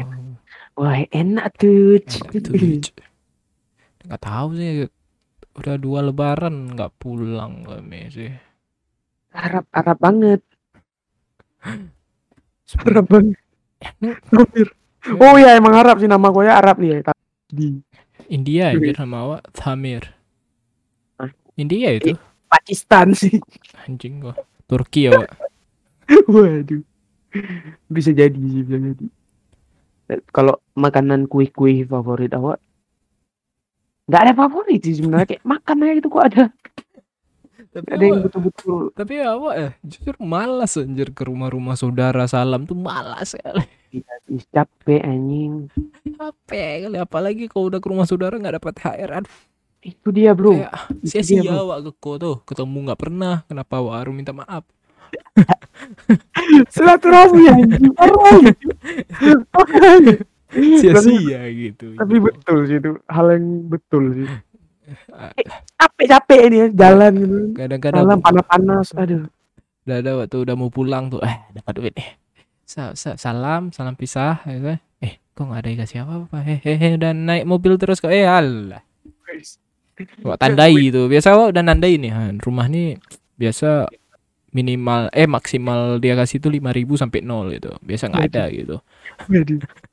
wah 0.75 0.99
enak 1.09 1.47
tuh 1.55 1.99
Enak 2.03 2.35
tuh. 2.43 2.55
Nggak 4.03 4.21
tahu 4.21 4.49
sih 4.55 4.71
udah 5.53 5.77
dua 5.77 6.01
lebaran 6.03 6.75
nggak 6.75 6.93
pulang 6.99 7.63
kami 7.63 8.11
sih. 8.11 8.31
Arab 9.33 9.65
Arab 9.71 9.99
banget 9.99 10.41
Arab 12.81 13.05
banget. 13.09 13.39
Hampir. 14.31 14.69
Oh 15.19 15.35
ya 15.35 15.59
emang 15.59 15.75
Arab 15.75 15.99
sih 15.99 16.07
nama 16.07 16.31
gue 16.31 16.45
ya 16.47 16.55
Arab 16.57 16.77
nih 16.79 16.89
ya. 17.03 17.13
Di 17.51 17.67
India 18.31 18.73
anjir 18.73 18.97
nama 18.97 19.17
awak 19.29 19.43
Thamir. 19.53 20.09
Hah? 21.19 21.31
India 21.59 21.93
itu 21.93 22.15
Pakistan 22.49 23.13
sih. 23.13 23.41
anjing 23.85 24.23
gua. 24.23 24.37
Turki 24.71 25.11
ya, 25.11 25.19
Wak. 25.19 25.29
Waduh. 26.33 26.81
Bisa 27.93 28.13
jadi 28.13 28.37
sih 28.39 28.63
bisa 28.65 28.79
jadi. 28.79 29.07
Eh, 30.13 30.21
Kalau 30.33 30.61
makanan 30.77 31.29
kue-kue 31.29 31.85
favorit 31.85 32.33
awak 32.33 32.61
nggak 34.11 34.23
ada 34.29 34.33
favorit 34.35 34.83
sih 34.83 34.99
sebenarnya 34.99 35.25
kayak 35.25 35.45
makan 35.47 35.77
aja 35.87 35.93
gitu 35.97 36.09
kok 36.11 36.25
ada 36.27 36.43
Tapi 37.71 37.87
ada 37.93 38.03
yang 38.03 38.21
betul-betul 38.27 38.91
tapi 38.97 39.15
awak 39.23 39.55
ya 39.55 39.71
jujur 39.87 40.17
malas 40.19 40.75
anjir 40.75 41.15
ke 41.15 41.23
rumah-rumah 41.23 41.79
saudara 41.79 42.27
salam 42.27 42.67
tuh 42.67 42.75
malas 42.75 43.39
kali. 43.39 43.63
Ih, 43.93 44.45
capek 44.49 45.05
anjing 45.05 45.69
Capek 46.17 46.89
kali 46.89 46.99
apalagi 46.99 47.45
kalau 47.47 47.71
udah 47.71 47.79
ke 47.79 47.89
rumah 47.93 48.07
saudara 48.09 48.35
nggak 48.35 48.59
dapat 48.59 48.75
HR 48.83 49.11
aduh 49.23 49.37
itu 49.83 50.09
dia 50.15 50.31
bro 50.31 50.55
kayak 50.55 51.27
dia, 51.27 51.43
bro. 51.43 51.67
awak 51.67 51.79
ke 51.91 51.93
ko 51.99 52.11
tuh 52.15 52.37
ketemu 52.47 52.79
nggak 52.87 53.01
pernah 53.03 53.35
kenapa 53.51 53.83
awak 53.83 53.95
harus 54.07 54.15
minta 54.15 54.31
maaf 54.31 54.63
silaturahmi 56.75 57.43
anjing 57.51 57.93
parah 57.93 58.37
gitu. 58.41 58.67
Parah. 59.51 59.97
sia-sia 60.81 61.41
gitu 61.49 61.97
tapi 61.97 62.17
betul 62.21 62.59
sih 62.69 62.77
itu 62.79 62.91
hal 63.09 63.27
yang 63.33 63.47
betul 63.69 64.13
sih. 64.13 64.29
Capek-capek 65.79 66.41
ini 66.49 66.57
ya 66.57 66.67
jalan 66.73 67.13
gitu. 67.19 67.37
Kadang-kadang 67.57 68.03
jalan 68.05 68.19
panas-panas 68.21 68.87
aduh. 68.95 69.23
Udah 69.83 69.97
ada 69.99 70.11
waktu 70.23 70.37
udah 70.39 70.55
mau 70.55 70.71
pulang 70.71 71.11
tuh 71.11 71.21
eh 71.23 71.37
dapat 71.53 71.73
duit 71.75 71.93
nih. 71.99 72.09
Sa 72.63 72.95
sa- 72.95 73.19
salam 73.19 73.75
salam 73.75 73.99
pisah 73.99 74.41
ya 74.47 74.59
kan? 74.63 74.79
eh 75.03 75.19
kok 75.35 75.43
nggak 75.43 75.61
ada 75.61 75.69
yang 75.69 75.81
kasih 75.83 75.99
apa 76.07 76.13
apa 76.25 76.39
hehehe 76.47 76.89
udah 76.97 77.13
naik 77.13 77.45
mobil 77.45 77.75
terus 77.77 77.99
kok 77.99 78.15
eh 78.15 78.23
alah. 78.25 78.81
Wah, 80.25 80.37
tandai 80.39 80.73
itu? 80.89 81.07
Biasa 81.07 81.35
wah 81.37 81.49
udah 81.53 81.63
nandai 81.63 81.99
nih 81.99 82.13
rumah 82.41 82.67
nih 82.67 82.97
biasa 83.37 83.91
minimal 84.53 85.09
eh 85.17 85.25
maksimal 85.25 85.97
dia 85.97 86.13
kasih 86.13 86.37
tuh 86.37 86.53
5000 86.53 86.95
sampai 87.01 87.25
nol 87.25 87.49
itu 87.51 87.73
biasa 87.83 88.13
nggak 88.13 88.25
ada 88.33 88.45
gitu. 88.53 88.77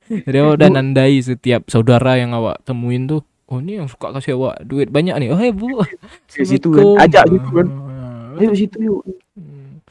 Jadi 0.10 0.38
udah 0.40 0.70
nandai 0.70 1.22
setiap 1.22 1.66
saudara 1.70 2.18
yang 2.18 2.34
awak 2.34 2.62
temuin 2.66 3.06
tuh 3.06 3.22
oh 3.50 3.58
ini 3.60 3.82
yang 3.82 3.90
suka 3.90 4.14
kasih 4.14 4.38
awak 4.38 4.62
duit 4.64 4.94
banyak 4.94 5.18
nih 5.18 5.30
oh 5.34 5.40
eh 5.42 5.50
bu. 5.50 5.82
Ke 6.30 6.46
situ 6.46 6.70
kan, 6.70 7.10
ajak 7.10 7.26
gitu 7.34 7.50
kan. 7.50 7.68
Ah, 7.90 8.40
ayo 8.40 8.54
situ 8.54 8.78
yuk. 8.78 9.02
Hmm. 9.34 9.82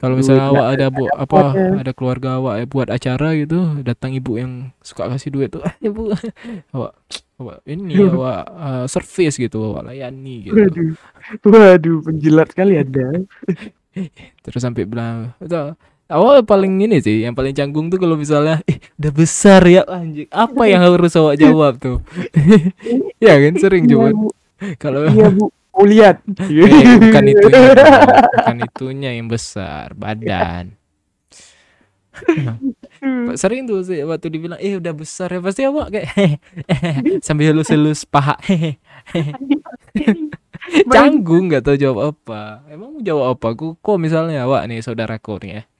Kalau 0.00 0.18
misalnya 0.18 0.50
awak 0.50 0.66
ada 0.74 0.86
bu 0.90 1.06
apa 1.12 1.22
apa-apanya. 1.22 1.78
ada 1.78 1.92
keluarga 1.94 2.28
awak 2.40 2.54
ya 2.58 2.66
buat 2.66 2.88
acara 2.90 3.28
gitu, 3.38 3.58
datang 3.86 4.16
ibu 4.16 4.34
yang 4.34 4.74
suka 4.82 5.06
kasih 5.06 5.30
duit 5.30 5.54
tuh, 5.54 5.62
ah 5.62 5.70
ibu, 5.78 6.10
awak 6.74 6.98
awak 7.38 7.62
ini 7.70 8.02
awak 8.10 8.42
uh, 8.50 8.84
service 8.90 9.38
gitu, 9.38 9.62
awak 9.70 9.92
layani 9.92 10.50
gitu. 10.50 10.58
waduh. 10.58 10.90
Waduh 11.46 11.98
penjilat 12.02 12.50
sekali 12.50 12.82
ada 12.82 13.22
Terus 14.42 14.60
sampai 14.64 14.88
bilang, 14.88 15.36
"Tuh, 16.12 16.20
awak 16.20 16.44
paling 16.44 16.76
ini 16.84 17.00
sih, 17.00 17.24
yang 17.24 17.32
paling 17.32 17.56
canggung 17.56 17.88
tuh 17.88 17.96
kalau 17.96 18.20
misalnya, 18.20 18.60
eh 18.68 18.76
udah 19.00 19.12
besar 19.16 19.64
ya 19.64 19.80
anjing, 19.88 20.28
apa 20.28 20.62
yang 20.68 20.84
harus 20.84 21.16
awak 21.16 21.40
jawab 21.42 21.80
tuh? 21.80 22.04
ya 23.24 23.40
kan 23.40 23.54
sering 23.56 23.88
iya 23.88 23.96
coba 23.96 24.08
bu. 24.12 24.28
Kalau 24.76 25.08
iya 25.08 25.28
bu. 25.32 25.48
Mau 25.72 25.88
lihat. 25.88 26.20
Eh, 26.52 27.00
bukan 27.00 27.24
itunya, 27.32 27.72
bukan 28.28 28.56
itunya 28.60 29.10
yang 29.16 29.24
besar, 29.24 29.96
badan. 29.96 30.76
Sering 33.40 33.64
tuh 33.64 33.80
sih 33.80 34.04
waktu 34.04 34.28
dibilang 34.28 34.60
eh 34.60 34.76
udah 34.76 34.92
besar 34.92 35.32
ya. 35.32 35.40
Pasti 35.40 35.64
awak 35.64 35.96
kayak 35.96 36.12
sambil 37.24 37.56
halus-halus 37.56 38.04
paha. 38.04 38.36
Canggung 40.92 41.48
nggak 41.48 41.64
tahu 41.64 41.80
jawab 41.80 42.12
apa. 42.12 42.68
Emang 42.68 43.00
jawab 43.00 43.40
apa? 43.40 43.56
Aku 43.56 43.80
kok 43.80 43.96
misalnya 43.96 44.44
awak 44.44 44.68
nih 44.68 44.84
saudaraku 44.84 45.40
nih 45.40 45.50
ya 45.56 45.71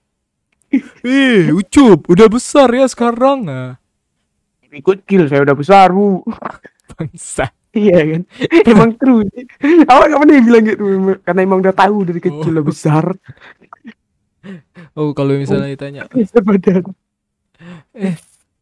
eh 1.04 1.50
ucup 1.50 2.08
udah 2.08 2.28
besar 2.28 2.68
ya 2.70 2.86
sekarang. 2.86 3.46
Ah. 3.46 3.72
Ikut 4.72 5.04
kill 5.04 5.28
saya 5.28 5.44
udah 5.44 5.52
besar 5.52 5.92
bu. 5.92 6.24
Bangsa 6.96 7.52
iya 7.72 8.04
kan? 8.04 8.22
Emang 8.68 8.92
true. 8.96 9.24
Sih. 9.32 9.44
awak 9.88 10.12
nggak 10.12 10.20
pernah 10.20 10.44
bilang 10.44 10.64
gitu 10.64 10.84
karena 11.24 11.40
emang 11.40 11.58
udah 11.60 11.74
tahu 11.74 11.96
dari 12.04 12.20
kecil 12.20 12.52
Oh. 12.52 12.54
udah 12.60 12.64
besar. 12.64 13.04
Oh 14.92 15.12
kalau 15.12 15.36
misalnya 15.36 15.70
ditanya. 15.70 16.02
Besar 16.12 16.42
badan 16.42 16.82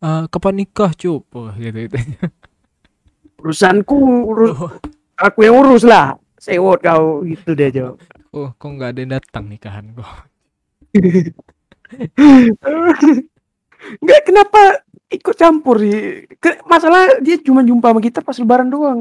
"Ah, 0.01 0.25
kapan 0.29 0.65
nikah 0.65 0.93
cup? 0.97 1.25
Oh, 1.33 1.53
gitu 1.57 1.89
gitu. 1.89 1.97
Urusanku 3.41 3.97
urus 4.29 4.53
Oh. 4.57 4.73
aku 5.17 5.39
yang 5.45 5.57
urus 5.57 5.85
lah. 5.85 6.17
Sewot 6.41 6.81
kau 6.81 7.21
gitu 7.25 7.53
deh 7.53 7.69
Jo. 7.69 7.97
Oh, 8.33 8.53
kok 8.57 8.69
nggak 8.71 8.97
ada 8.97 9.01
yang 9.01 9.13
datang 9.17 9.45
nikahan 9.49 9.93
kok. 9.93 10.09
Enggak 14.01 14.21
kenapa 14.25 14.61
ikut 15.09 15.35
campur 15.35 15.81
sih? 15.81 16.29
Ke- 16.37 16.61
masalah 16.65 17.19
dia 17.19 17.41
cuma 17.41 17.65
jumpa 17.65 17.91
sama 17.91 18.01
kita 18.01 18.21
pas 18.21 18.37
lebaran 18.37 18.69
doang. 18.69 19.01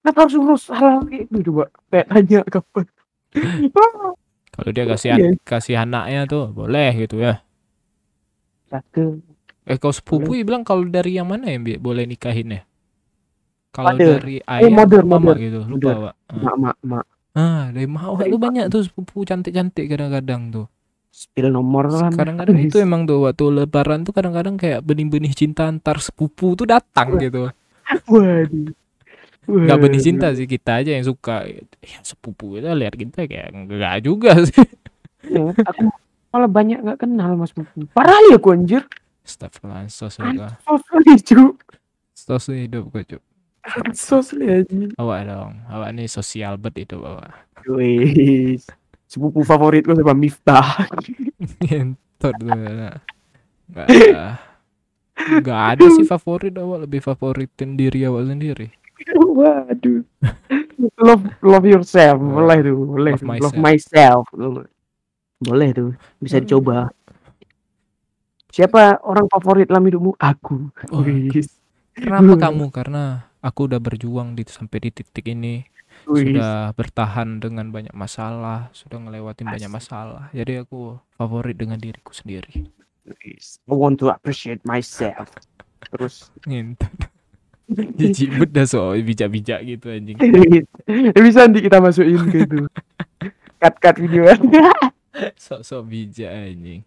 Kenapa 0.00 0.18
harus 0.22 0.34
urus 0.38 0.64
hal 0.70 1.02
kayak 1.02 1.26
itu 1.26 1.50
coba? 1.50 1.64
Kayak 1.90 2.06
tanya 2.08 2.40
kapan? 2.46 2.84
Kalau 4.56 4.70
dia 4.72 4.84
kasih 4.86 5.08
Iya. 5.12 5.30
kasih 5.44 5.74
anaknya 5.76 6.24
tuh 6.24 6.48
boleh 6.48 6.88
gitu 6.96 7.20
ya. 7.20 7.44
Cakep. 8.72 9.20
Eh 9.66 9.76
kau 9.76 9.90
sepupu 9.90 10.32
ya 10.32 10.46
bilang 10.46 10.62
kalau 10.62 10.86
dari 10.86 11.18
yang 11.18 11.28
mana 11.28 11.50
yang 11.50 11.66
boleh 11.76 12.06
nikahin 12.06 12.56
ya? 12.56 12.62
Kalau 13.68 13.92
Mother. 13.92 14.16
dari 14.16 14.40
ayah 14.40 14.72
mother, 14.72 15.00
atau 15.04 15.10
mama 15.10 15.20
mother. 15.20 15.36
gitu, 15.36 15.60
lupa 15.68 15.90
Mother. 15.92 16.12
Ah. 16.24 16.40
Mak 16.40 16.56
mak 16.56 16.76
mak. 16.80 17.04
Ah, 17.36 17.62
dari 17.68 17.84
mak. 17.84 18.08
banyak 18.16 18.64
tuh 18.72 18.88
sepupu 18.88 19.28
cantik-cantik 19.28 19.84
kadang-kadang 19.84 20.48
tuh. 20.48 20.66
Spill 21.32 21.48
nomor 21.52 21.90
lah. 21.90 22.10
Kadang-kadang 22.12 22.56
itu 22.60 22.76
emang 22.86 23.08
tuh 23.08 23.26
waktu 23.26 23.44
lebaran 23.64 24.04
tuh 24.04 24.12
kadang-kadang 24.12 24.54
kayak 24.60 24.80
benih-benih 24.84 25.32
cinta 25.32 25.68
antar 25.68 25.98
sepupu 26.00 26.54
tuh 26.54 26.68
datang 26.68 27.16
gitu. 27.20 27.50
Waduh. 28.08 28.72
Nggak 29.46 29.78
benih 29.78 30.02
cinta 30.02 30.34
sih 30.34 30.50
kita 30.50 30.82
aja 30.82 30.90
yang 30.98 31.06
suka. 31.06 31.46
Ya 31.46 31.98
sepupu 32.02 32.58
itu 32.58 32.66
lihat 32.66 32.94
kita 32.98 33.30
kayak 33.30 33.54
enggak 33.54 34.02
juga 34.02 34.42
sih. 34.42 34.66
Ya, 35.26 35.54
aku 35.54 35.90
malah 36.34 36.50
banyak 36.50 36.82
nggak 36.82 36.98
kenal 37.06 37.38
mas 37.38 37.54
Pupu. 37.54 37.86
Parah 37.94 38.18
ya 38.30 38.38
aku 38.38 38.50
anjir. 38.54 38.82
Astagfirullah, 39.26 39.90
sos 39.90 40.18
juga. 40.22 40.54
Sos 42.14 42.46
hidup 42.50 42.90
gue 42.94 43.02
cuk. 43.06 43.22
Sos 43.94 44.34
anjir. 44.38 44.94
Awak 44.98 45.20
dong, 45.26 45.52
awak 45.70 45.90
nih 45.94 46.06
sosial 46.10 46.58
bet 46.58 46.78
hidup 46.78 47.02
awak. 47.02 47.30
Wis. 47.66 48.66
Sepupu 49.06 49.46
favoritku 49.46 49.94
sama 49.94 50.14
Miftah. 50.18 50.66
Ngentot 51.62 52.34
tuh. 52.36 52.50
Nggak, 53.66 53.86
nggak 55.42 55.62
ada 55.74 55.86
sih 55.94 56.06
favorit 56.06 56.54
awak 56.58 56.86
lebih 56.86 57.00
favoritin 57.02 57.74
diri 57.78 58.06
awak 58.06 58.26
sendiri. 58.30 58.68
Waduh. 59.14 60.02
love 61.00 61.24
love 61.44 61.66
yourself. 61.68 62.18
Boleh 62.18 62.58
tuh, 62.64 62.76
boleh. 62.76 63.12
Love 63.14 63.22
tuh. 63.22 63.40
Love 63.44 63.58
myself. 63.58 64.24
Boleh 65.40 65.68
tuh. 65.76 65.90
Bisa 66.18 66.40
Hmm. 66.40 66.44
dicoba. 66.48 66.78
Siapa 68.50 69.04
orang 69.04 69.28
favorit 69.28 69.68
dalam 69.68 69.84
hidupmu? 69.84 70.16
Aku. 70.16 70.72
Oh. 70.90 71.04
Kenapa 71.96 72.34
kamu? 72.48 72.72
Karena 72.72 73.24
aku 73.40 73.68
udah 73.68 73.80
berjuang 73.80 74.36
di 74.36 74.44
sampai 74.48 74.78
di 74.88 74.90
titik 74.92 75.28
ini, 75.28 75.64
Wis. 76.06 76.22
sudah 76.22 76.70
bertahan 76.78 77.42
dengan 77.42 77.74
banyak 77.74 77.90
masalah, 77.90 78.70
sudah 78.70 79.02
ngelewatin 79.02 79.50
banyak 79.50 79.66
masalah. 79.66 80.30
Jadi 80.30 80.62
aku 80.62 80.94
favorit 81.18 81.58
dengan 81.58 81.82
diriku 81.82 82.14
sendiri. 82.14 82.70
I 83.06 83.74
want 83.74 83.98
to 84.02 84.14
appreciate 84.14 84.62
myself. 84.62 85.30
Terus 85.90 86.30
Ngentot. 86.46 86.90
Jijik 87.98 88.54
dah 88.54 88.62
so 88.62 88.94
bijak-bijak 88.94 89.66
gitu 89.66 89.90
anjing. 89.90 90.14
bisa 91.26 91.50
nanti 91.50 91.66
kita 91.66 91.82
masukin 91.82 92.22
ke 92.30 92.38
itu. 92.46 92.58
Cut-cut 93.58 93.96
video. 93.98 94.30
Sok-sok 95.34 95.82
bijak 95.90 96.30
anjing. 96.30 96.86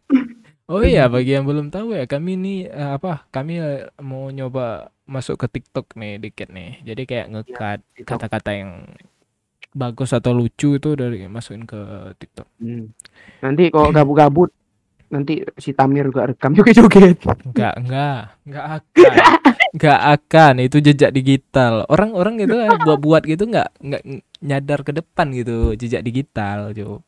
Oh 0.69 0.85
iya, 0.85 1.09
bagi 1.09 1.33
yang 1.33 1.49
belum 1.49 1.73
tahu 1.73 1.97
ya, 1.97 2.05
kami 2.05 2.37
ini 2.37 2.53
eh, 2.69 2.91
apa? 2.93 3.25
Kami 3.33 3.53
eh, 3.57 3.89
mau 4.05 4.29
nyoba 4.29 4.93
masuk 5.09 5.41
ke 5.41 5.57
TikTok 5.57 5.97
nih 5.97 6.21
dikit 6.21 6.53
nih. 6.53 6.85
Jadi 6.85 7.01
kayak 7.09 7.27
ngekat 7.33 7.79
kata-kata 8.05 8.53
yang 8.53 8.85
bagus 9.73 10.13
atau 10.13 10.29
lucu 10.29 10.77
itu 10.77 10.89
dari 10.93 11.25
masukin 11.25 11.65
ke 11.65 12.13
TikTok. 12.21 12.47
Hmm. 12.61 12.93
Nanti 13.41 13.73
kalau 13.73 13.89
gabut-gabut 13.89 14.53
nanti 15.09 15.41
si 15.57 15.73
Tamir 15.73 16.05
juga 16.13 16.29
rekam 16.29 16.53
joget-joget. 16.53 17.17
Enggak, 17.49 17.73
enggak, 17.81 18.21
enggak 18.45 18.65
akan. 18.77 19.11
Enggak 19.69 20.01
akan, 20.01 20.53
itu 20.61 20.77
jejak 20.85 21.11
digital. 21.13 21.73
Orang-orang 21.89 22.45
gitu 22.45 22.61
eh, 22.61 22.77
buat-buat 22.85 23.25
gitu 23.25 23.49
enggak 23.49 23.73
enggak 23.81 24.01
nyadar 24.45 24.79
ke 24.85 24.91
depan 24.93 25.33
gitu, 25.33 25.73
jejak 25.73 26.05
digital, 26.05 26.77
Jo. 26.77 27.01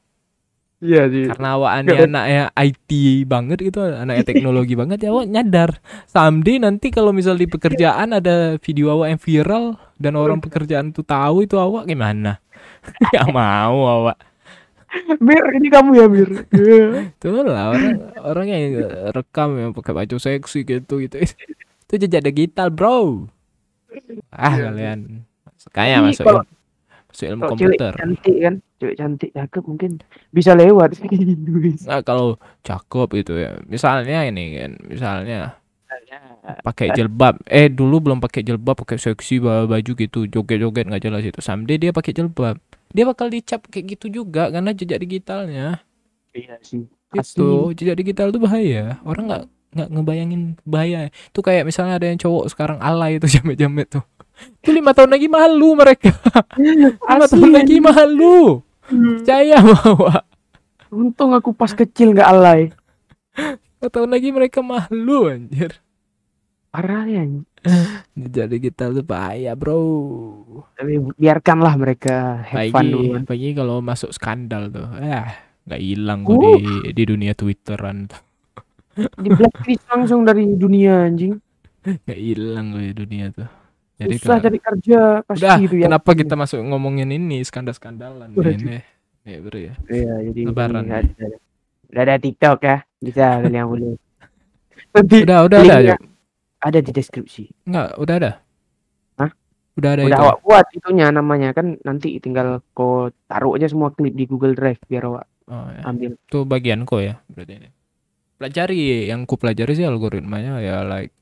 Iya 0.81 1.05
sih. 1.07 1.29
Karena 1.29 1.47
awak 1.55 1.71
anaknya 1.85 2.49
IT 2.57 2.89
banget 3.29 3.57
gitu, 3.61 3.85
anaknya 3.85 4.25
teknologi 4.25 4.73
banget 4.73 5.05
ya 5.05 5.13
awak 5.13 5.29
nyadar. 5.29 5.77
Someday 6.09 6.57
nanti 6.57 6.89
kalau 6.89 7.13
misal 7.13 7.37
di 7.37 7.45
pekerjaan 7.45 8.11
ada 8.11 8.57
video 8.57 8.97
awak 8.97 9.13
yang 9.13 9.21
viral 9.21 9.65
dan 9.95 10.17
orang 10.17 10.41
pekerjaan 10.41 10.89
tuh 10.89 11.05
tahu 11.05 11.45
itu 11.45 11.55
awak 11.55 11.85
gimana? 11.85 12.41
Gak 13.13 13.29
mau 13.29 13.77
awak. 13.85 14.17
Mir, 15.23 15.39
ini 15.55 15.71
kamu 15.71 15.89
ya 15.95 16.05
Mir. 16.09 16.29
Tuh 17.15 17.45
lah 17.47 17.71
orang 17.71 17.95
orang 18.17 18.45
yang 18.51 18.61
rekam 19.15 19.55
yang 19.55 19.71
pakai 19.71 19.93
baju 19.95 20.17
seksi 20.19 20.67
gitu 20.67 20.99
gitu. 20.99 21.15
Itu 21.87 21.93
jejak 21.95 22.25
digital, 22.25 22.73
Bro. 22.73 23.29
Ah, 24.27 24.51
Iya. 24.51 24.67
kalian 24.67 24.99
kayaknya 25.69 25.97
Ini 25.99 26.07
masuk 26.09 26.25
ilmu, 26.25 26.43
masuk 27.07 27.25
ilmu 27.27 27.41
komputer. 27.45 27.91
cantik 27.93 28.37
kan, 28.39 28.55
cewek 28.81 28.97
cantik 28.97 29.29
cakep 29.37 29.63
mungkin 29.69 29.91
bisa 30.33 30.57
lewat. 30.57 30.97
Nah, 31.85 32.01
kalau 32.01 32.41
cakep 32.65 33.09
itu 33.21 33.33
ya. 33.37 33.61
Misalnya 33.69 34.25
ini 34.25 34.57
kan, 34.57 34.71
misalnya 34.89 35.61
pakai 36.65 36.89
jilbab. 36.97 37.37
Eh 37.45 37.69
dulu 37.69 38.01
belum 38.09 38.19
pakai 38.19 38.41
jilbab, 38.41 38.81
pakai 38.81 38.97
seksi 38.97 39.37
bawa 39.37 39.69
baju 39.69 39.91
gitu, 39.93 40.25
joget-joget 40.25 40.89
nggak 40.89 41.03
jelas 41.03 41.23
itu. 41.23 41.39
Someday 41.39 41.77
dia 41.77 41.91
pakai 41.93 42.11
jilbab. 42.15 42.57
Dia 42.91 43.05
bakal 43.07 43.31
dicap 43.31 43.63
kayak 43.69 43.95
gitu 43.97 44.23
juga 44.23 44.51
karena 44.51 44.73
jejak 44.73 44.99
digitalnya. 44.99 45.79
Iya 46.33 46.57
sih. 46.65 46.89
Itu 47.13 47.71
jejak 47.77 48.01
digital 48.01 48.33
itu 48.33 48.39
bahaya. 48.41 48.99
Orang 49.05 49.29
nggak 49.29 49.43
nggak 49.71 49.89
ngebayangin 49.93 50.41
bahaya. 50.67 51.07
Itu 51.31 51.39
kayak 51.39 51.63
misalnya 51.63 52.01
ada 52.01 52.07
yang 52.09 52.19
cowok 52.19 52.51
sekarang 52.51 52.79
alay 52.83 53.21
itu 53.21 53.27
jamet-jamet 53.39 53.87
tuh. 53.87 54.03
Itu 54.61 54.73
lima 54.73 54.91
tahun 54.91 55.13
lagi 55.13 55.27
malu 55.29 55.77
mereka. 55.77 56.09
Lima 56.57 57.25
tahun 57.29 57.51
lagi 57.53 57.77
malu. 57.77 58.65
Hmm. 58.91 59.23
Bawa. 59.79 60.27
Untung 60.91 61.31
aku 61.31 61.55
pas 61.55 61.71
kecil 61.71 62.11
nggak 62.11 62.29
alay. 62.29 62.61
Tahun 63.79 64.11
lagi 64.11 64.29
mereka 64.35 64.59
malu 64.59 65.31
anjir. 65.31 65.79
Parah 66.71 67.07
ya. 67.07 67.23
Jejak 68.15 68.47
digital 68.51 68.95
itu 68.95 69.03
bahaya 69.03 69.55
bro. 69.55 69.79
Tapi 70.75 70.99
biarkanlah 71.15 71.73
mereka 71.79 72.43
have 72.47 72.71
fun 72.71 72.91
dulu. 72.91 73.21
Pagi, 73.21 73.27
pagi 73.27 73.49
kalau 73.55 73.79
masuk 73.79 74.11
skandal 74.11 74.67
tuh, 74.71 74.87
ah 74.99 75.31
nggak 75.67 75.81
hilang 75.81 76.25
Uh. 76.25 76.35
kok 76.35 76.39
di 76.41 76.55
di 76.95 77.03
dunia 77.05 77.37
Twitteran 77.37 78.09
tuh, 78.09 78.21
Di 78.97 79.29
blacklist 79.29 79.85
langsung 79.87 80.25
dari 80.25 80.47
dunia 80.57 81.05
anjing. 81.05 81.37
nggak 82.07 82.19
hilang 82.19 82.65
kok 82.73 82.81
di 82.81 82.93
dunia 82.97 83.25
tuh. 83.31 83.60
Jadi 84.01 84.15
Susah 84.17 84.27
kalau- 84.31 84.43
cari 84.43 84.59
kerja 84.59 84.99
pasti 85.21 85.41
udah, 85.41 85.57
itu 85.59 85.75
ya. 85.77 85.85
kenapa 85.85 86.09
kita 86.11 86.33
masuk 86.33 86.57
ngomongin 86.63 87.09
ini 87.09 87.37
skandal-skandalan 87.41 88.33
ini? 88.33 88.81
Ya 89.21 89.37
bro 89.37 89.53
ya. 89.53 89.73
Iya, 89.85 90.13
jadi 90.27 90.41
Lebaran. 90.49 90.81
ini 90.81 90.93
ada, 90.97 91.25
udah 91.87 92.01
ada 92.01 92.15
TikTok 92.17 92.59
ya. 92.61 92.77
Bisa 92.97 93.23
kalian 93.37 93.65
boleh. 93.65 93.93
Udah, 94.91 95.39
udah 95.45 95.59
ada, 95.61 95.75
Jok. 95.87 95.99
ada 96.59 96.79
di 96.79 96.91
deskripsi. 96.91 97.43
Nggak, 97.63 97.87
udah 97.95 98.15
ada. 98.17 98.31
Hah? 99.15 99.31
Udah 99.73 99.89
ada 99.91 100.01
Udah 100.03 100.11
itu. 100.11 100.23
awak 100.25 100.37
buat 100.41 100.65
itunya 100.71 101.07
namanya 101.09 101.49
kan 101.51 101.77
nanti 101.79 102.17
tinggal 102.17 102.65
kau 102.71 103.07
taruh 103.23 103.53
aja 103.53 103.65
semua 103.65 103.89
klip 103.89 104.11
di 104.11 104.25
Google 104.25 104.51
Drive 104.51 104.81
biar 104.83 105.05
awak 105.05 105.25
Oh, 105.45 105.67
ya. 105.69 105.81
ambil. 105.85 106.11
Itu 106.17 106.43
bagian 106.43 106.83
kok 106.83 106.99
ya 106.99 107.21
berarti 107.27 107.53
ini. 107.55 107.69
Pelajari 108.35 108.81
yang 109.05 109.23
ku 109.23 109.35
pelajari 109.35 109.71
sih 109.71 109.85
algoritmanya 109.85 110.57
ya 110.57 110.81
like 110.81 111.13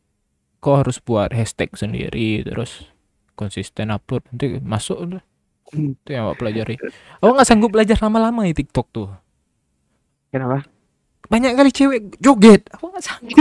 kau 0.60 0.76
harus 0.80 1.00
buat 1.00 1.32
hashtag 1.32 1.72
sendiri 1.76 2.44
terus 2.44 2.92
konsisten 3.40 3.96
upload 3.96 4.28
nanti 4.28 4.60
masuk 4.60 4.98
udah. 5.00 5.24
Hmm. 5.72 5.96
Itu 5.96 6.10
yang 6.12 6.28
awak 6.28 6.44
pelajari. 6.44 6.76
Awak 7.24 7.34
nggak 7.40 7.48
sanggup 7.48 7.72
belajar 7.72 7.98
lama-lama 8.04 8.44
di 8.44 8.54
TikTok 8.58 8.88
tuh. 8.92 9.10
Kenapa? 10.34 10.68
Banyak 11.30 11.56
kali 11.56 11.72
cewek 11.72 12.20
joget. 12.20 12.68
Awak 12.76 12.90
nggak 12.92 13.06
sanggup. 13.06 13.38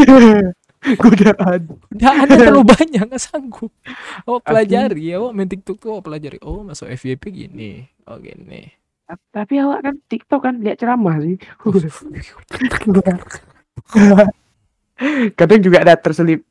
Godaan. 1.03 1.61
Ada 1.99 2.35
terlalu 2.39 2.63
banyak 2.63 3.03
nggak 3.11 3.23
sanggup. 3.23 3.73
Awak 4.23 4.43
pelajari, 4.47 5.11
awak 5.19 5.33
main 5.35 5.51
TikTok 5.51 5.77
tuh 5.83 5.99
awak 5.99 6.07
pelajari. 6.07 6.39
Oh 6.47 6.63
masuk 6.63 6.87
FYP 6.95 7.35
gini. 7.35 7.83
Oh 8.07 8.23
gini. 8.23 8.71
Tapi 9.09 9.55
awak 9.59 9.89
kan 9.89 9.95
TikTok 10.07 10.41
kan 10.45 10.55
lihat 10.63 10.79
ceramah 10.79 11.19
sih. 11.19 11.35
Kadang 15.39 15.61
juga 15.63 15.83
ada 15.83 15.95
terselip 15.97 16.45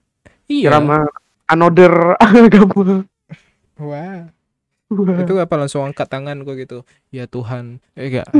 Iya. 0.47 0.71
ceramah 0.71 1.03
another 1.47 2.15
agama. 2.23 3.03
Wah. 3.77 4.31
Wah. 4.87 5.17
Itu 5.19 5.35
apa 5.35 5.55
langsung 5.59 5.83
angkat 5.83 6.07
tangan 6.07 6.41
kok 6.41 6.55
gitu. 6.55 6.77
Ya 7.11 7.27
Tuhan. 7.27 7.83
Eh 7.93 8.07
enggak. 8.07 8.27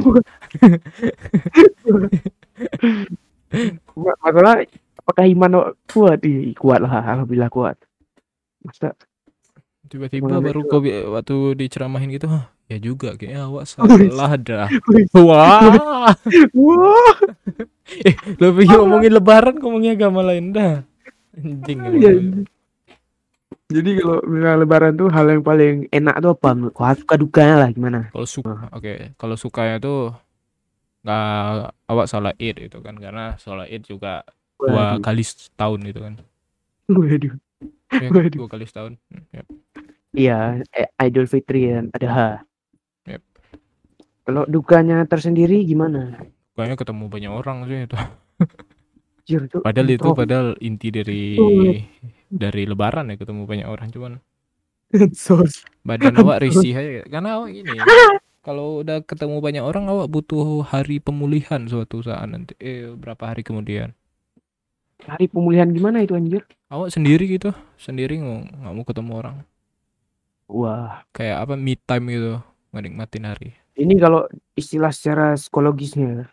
Ma- 3.96 4.20
Masalah 4.24 4.64
apakah 5.00 5.26
iman 5.28 5.52
kuat? 5.88 6.20
Ih, 6.24 6.52
kuat 6.56 6.80
lah, 6.84 7.04
alhamdulillah 7.04 7.52
kuat. 7.52 7.76
Masa 8.64 8.92
Tiba-tiba 9.88 10.44
baru 10.44 10.68
kau 10.68 10.84
bi- 10.84 11.00
waktu 11.08 11.56
diceramahin 11.56 12.12
gitu, 12.12 12.28
"Hah, 12.28 12.52
ya 12.68 12.76
juga 12.76 13.16
kayaknya 13.16 13.48
awak 13.48 13.64
salah 13.72 14.36
dah. 14.36 14.68
Wah, 15.16 16.12
Wah, 16.52 17.16
lo 18.36 18.48
pikir 18.52 18.76
ngomongin 18.76 19.16
lebaran 19.16 19.56
ngomongin 19.64 19.96
agama 19.96 20.28
lain 20.28 20.52
dah. 20.52 20.84
Anjing 21.38 21.78
iya. 22.02 22.12
lu. 22.14 22.42
Jadi 23.68 24.00
kalau 24.00 24.24
misalnya 24.24 24.58
lebaran 24.64 24.94
tuh 24.96 25.12
hal 25.12 25.28
yang 25.28 25.44
paling 25.44 25.92
enak 25.92 26.16
tuh 26.24 26.32
apa? 26.36 26.50
Kau 26.72 26.88
suka 26.96 27.16
dukanya 27.20 27.56
lah 27.68 27.70
gimana? 27.72 28.08
Kalau 28.16 28.28
suka, 28.28 28.54
oke, 28.72 28.94
kalau 29.20 29.36
sukanya 29.36 29.76
tuh 29.80 30.16
nggak 31.04 31.72
awak 31.88 32.08
salah 32.08 32.34
id 32.36 32.68
itu 32.68 32.78
kan 32.84 32.96
karena 33.00 33.36
sholat 33.40 33.72
id 33.72 33.84
juga 33.88 34.28
dua 34.60 34.98
Waduh, 34.98 35.04
kali 35.04 35.24
setahun 35.24 35.80
gitu 35.84 36.00
kan. 36.04 36.14
waduh. 36.92 37.34
Ya, 37.88 38.10
Waduh. 38.12 38.40
dua 38.40 38.50
kali 38.52 38.66
setahun. 38.68 38.94
Hmm, 39.12 39.24
ya. 39.32 39.44
Iya, 40.18 40.40
eh, 40.74 40.90
Idul 41.04 41.30
Fitri 41.30 41.70
dan 41.70 41.94
ada 41.94 42.08
H. 42.10 42.20
Yep. 43.06 43.22
Kalau 44.26 44.44
dukanya 44.50 45.04
tersendiri 45.06 45.62
gimana? 45.68 46.18
Kayaknya 46.58 46.76
ketemu 46.80 47.06
banyak 47.06 47.32
orang 47.32 47.58
sih 47.70 47.80
itu. 47.86 47.98
Jir, 49.28 49.44
tuh, 49.52 49.60
Padahal 49.60 49.92
itu 49.92 50.10
padahal 50.16 50.56
inti 50.64 50.88
dari 50.88 51.36
dari 52.32 52.64
lebaran 52.64 53.12
ya 53.12 53.20
ketemu 53.20 53.44
banyak 53.44 53.68
orang 53.68 53.92
cuman. 53.92 54.14
Sos. 55.12 55.68
badan 55.84 56.16
awak 56.16 56.48
risih 56.48 56.72
aja. 56.72 57.04
Karena 57.12 57.36
awak 57.36 57.52
gini 57.52 57.76
kalau 58.48 58.80
udah 58.80 59.04
ketemu 59.04 59.44
banyak 59.44 59.64
orang 59.68 59.92
awak 59.92 60.08
butuh 60.08 60.64
hari 60.64 61.04
pemulihan 61.04 61.68
suatu 61.68 62.00
saat 62.00 62.24
nanti 62.32 62.56
eh 62.64 62.88
berapa 62.96 63.36
hari 63.36 63.44
kemudian. 63.44 63.92
Hari 65.04 65.28
pemulihan 65.28 65.68
gimana 65.76 66.02
itu 66.02 66.16
anjir? 66.16 66.48
awak 66.68 66.92
sendiri 66.92 67.28
gitu 67.28 67.56
sendiri 67.80 68.20
nggak 68.20 68.64
nggak 68.64 68.74
mau 68.76 68.86
ketemu 68.88 69.12
orang. 69.20 69.38
Wah, 70.48 71.04
kayak 71.12 71.44
apa 71.44 71.54
me 71.60 71.76
time 71.76 72.06
gitu 72.08 72.34
menikmatin 72.72 73.28
hari. 73.28 73.52
Ini 73.76 74.00
kalau 74.00 74.24
istilah 74.56 74.96
secara 74.96 75.36
psikologisnya. 75.36 76.32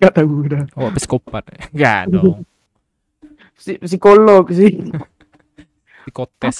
Gak 0.00 0.12
tahu 0.16 0.46
udah. 0.46 0.62
awak 0.76 0.92
psikopat 0.96 1.44
nggak 1.72 2.00
dong 2.10 2.44
Psi- 3.60 3.76
psikolog 3.76 4.48
sih. 4.50 4.72
psikotes 6.04 6.56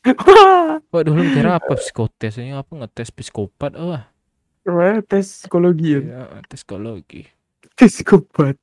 Wah, 0.00 0.80
Wah 0.80 1.02
dulu 1.04 1.20
kira 1.28 1.56
apa 1.56 1.76
psikotes 1.76 2.40
ini 2.40 2.52
apa 2.52 2.72
ngetes 2.72 3.12
psikopat 3.12 3.76
oh 3.76 3.96
Wah, 4.68 4.96
tes 5.02 5.44
psikologi 5.44 5.96
ya. 5.96 6.00
ya 6.04 6.40
tes 6.44 6.60
psikologi 6.64 7.24
Tes 7.76 7.88
psikopat. 7.96 8.60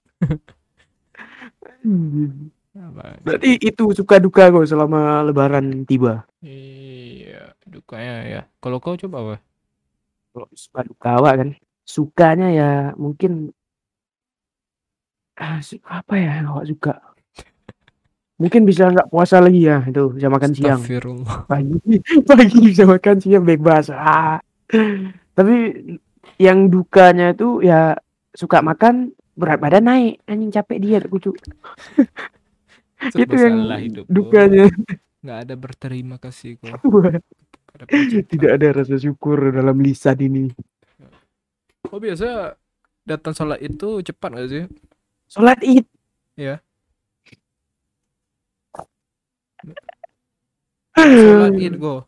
Berarti 3.25 3.57
itu 3.57 3.83
suka 3.97 4.21
duka 4.21 4.53
kok 4.53 4.65
selama 4.69 5.25
lebaran 5.25 5.85
tiba. 5.89 6.25
iya 6.45 7.57
dukanya 7.65 8.13
ya 8.29 8.41
kalau 8.61 8.77
kau 8.77 8.93
coba 8.93 9.17
apa 9.25 9.35
Kalau 10.31 10.47
suka 10.53 10.79
duka 10.85 11.07
awak 11.17 11.33
kan. 11.41 11.49
Sukanya 11.87 12.51
ya 12.51 12.71
mungkin 12.99 13.55
ah, 15.39 15.63
apa 15.87 16.13
ya 16.19 16.43
yang 16.43 16.51
awak 16.51 16.67
suka? 16.67 16.93
Mungkin 18.37 18.67
bisa 18.67 18.91
nggak 18.91 19.09
puasa 19.09 19.39
lagi 19.39 19.65
ya 19.65 19.81
itu 19.87 20.11
bisa 20.11 20.27
makan 20.27 20.51
siang. 20.51 20.81
Pagi 21.47 21.79
pagi 22.29 22.59
bisa 22.59 22.83
makan 22.83 23.17
siang 23.23 23.47
bebas. 23.47 23.87
Ah. 23.89 24.43
Tapi 25.31 25.55
yang 26.37 26.67
dukanya 26.67 27.31
itu 27.33 27.63
ya 27.63 27.95
suka 28.37 28.61
makan 28.61 29.15
berat 29.37 29.61
badan 29.61 29.85
naik 29.85 30.21
anjing 30.25 30.53
capek 30.53 30.77
diet 30.81 31.05
kucu 31.09 31.33
itu 33.13 33.35
yang 33.37 33.69
hidup 33.77 34.05
dukanya 34.09 34.65
nggak 35.21 35.37
ada 35.45 35.53
berterima 35.57 36.17
kasih 36.17 36.57
kok 36.61 36.81
tidak 38.29 38.51
ada 38.57 38.67
rasa 38.81 38.97
syukur 38.97 39.53
dalam 39.53 39.77
lisan 39.77 40.17
ini 40.21 40.45
oh 41.91 41.99
biasa 41.99 42.59
datang 43.07 43.33
sholat 43.35 43.59
itu 43.63 44.03
cepat 44.03 44.29
gak 44.35 44.49
sih? 44.51 44.63
Sholat 45.31 45.59
id. 45.63 45.85
Sholat 50.97 51.53
id 51.55 51.75
go. 51.79 52.03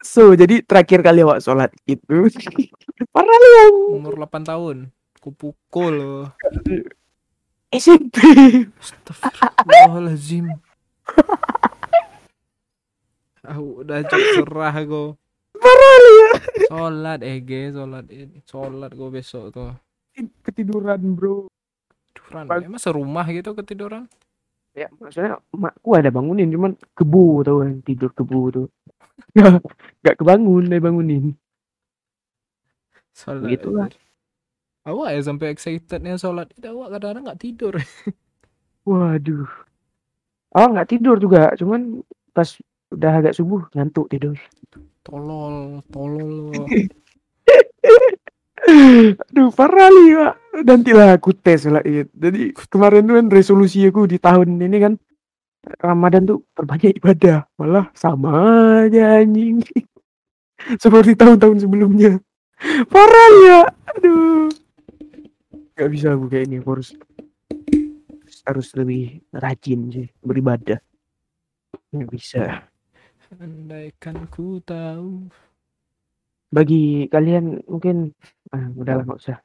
So 0.00 0.32
jadi 0.32 0.64
terakhir 0.64 1.04
kali 1.04 1.20
awak 1.20 1.44
sholat 1.44 1.70
itu 1.84 2.32
parah 3.14 3.36
lu 3.36 4.00
umur 4.00 4.16
8 4.16 4.48
tahun. 4.48 4.76
Kupukul. 5.20 6.24
SMP 7.70 8.18
Astagfirullahaladzim 8.82 10.50
Aku 13.46 13.86
udah 13.86 14.02
cok 14.02 14.22
serah 14.34 14.74
parah 16.30 16.48
lu 16.48 16.62
ya 16.62 16.66
Sholat 16.70 17.20
Sholat 17.74 18.06
id 18.10 18.30
Sholat 18.46 18.90
go 18.94 19.10
besok 19.10 19.50
tuh. 19.50 19.74
Ketiduran 20.44 21.00
bro. 21.14 21.46
Tiduran 22.14 22.44
Pag- 22.46 22.66
Emang 22.66 22.82
serumah 22.82 23.26
gitu 23.30 23.54
ketiduran? 23.54 24.06
Ya 24.70 24.86
maksudnya 25.02 25.42
makku 25.50 25.98
ada 25.98 26.14
bangunin 26.14 26.46
cuman 26.54 26.78
kebu 26.94 27.42
tau 27.42 27.62
kan 27.66 27.82
tidur 27.82 28.10
kebu 28.14 28.40
tuh. 28.54 28.66
Nggak 29.34 29.50
nggak 30.02 30.16
kebangun 30.18 30.64
dia 30.70 30.78
bangunin. 30.78 31.24
Sholat 33.14 33.42
Begitulah. 33.44 33.86
anjir. 33.90 34.00
Awak 34.80 35.08
ya 35.12 35.20
sampai 35.20 35.46
excitednya 35.52 36.16
sholat. 36.16 36.48
Id 36.56 36.64
Awak 36.72 36.88
kadang-kadang 36.96 37.24
gak 37.28 37.40
tidur. 37.42 37.74
Waduh. 38.88 39.50
Oh 40.50 40.66
nggak 40.72 40.88
tidur 40.90 41.20
juga 41.20 41.52
cuman 41.54 42.00
pas 42.34 42.48
udah 42.90 43.12
agak 43.22 43.38
subuh 43.38 43.70
ngantuk 43.70 44.10
tidur 44.10 44.34
Tolol 45.10 45.82
Tolol. 45.90 46.54
Lo. 46.54 46.62
Aduh 48.70 49.50
parah 49.50 49.90
nih 49.90 50.14
pak 50.14 50.34
Nantilah 50.62 51.18
aku 51.18 51.34
tes 51.34 51.66
lah 51.66 51.82
Id. 51.82 52.14
Jadi 52.14 52.54
kemarin 52.70 53.10
tuh 53.10 53.14
kan 53.18 53.26
resolusi 53.26 53.82
aku 53.82 54.06
di 54.06 54.22
tahun 54.22 54.54
ini 54.62 54.78
kan 54.78 54.94
Ramadan 55.82 56.30
tuh 56.30 56.46
perbanyak 56.54 56.94
ibadah. 57.02 57.50
Malah 57.58 57.90
sama 57.98 58.30
aja 58.86 59.18
anjing. 59.18 59.66
Seperti 60.82 61.18
tahun-tahun 61.18 61.66
sebelumnya. 61.66 62.22
Parah 62.86 63.30
ya 63.42 63.60
Aduh. 63.96 64.52
Gak 65.74 65.90
bisa 65.90 66.12
aku 66.12 66.28
kayak 66.28 66.52
ini 66.52 66.60
harus 66.62 66.92
Harus 68.44 68.68
lebih 68.76 69.24
rajin 69.32 69.80
sih 69.90 70.08
Beribadah. 70.20 70.78
Gak 71.90 72.08
bisa 72.12 72.69
Andaikan 73.38 74.26
ku 74.26 74.58
tahu 74.66 75.30
Bagi 76.50 77.06
kalian 77.06 77.62
mungkin 77.70 78.10
ah, 78.50 78.66
Udahlah 78.74 79.06
gak 79.06 79.20
usah 79.22 79.38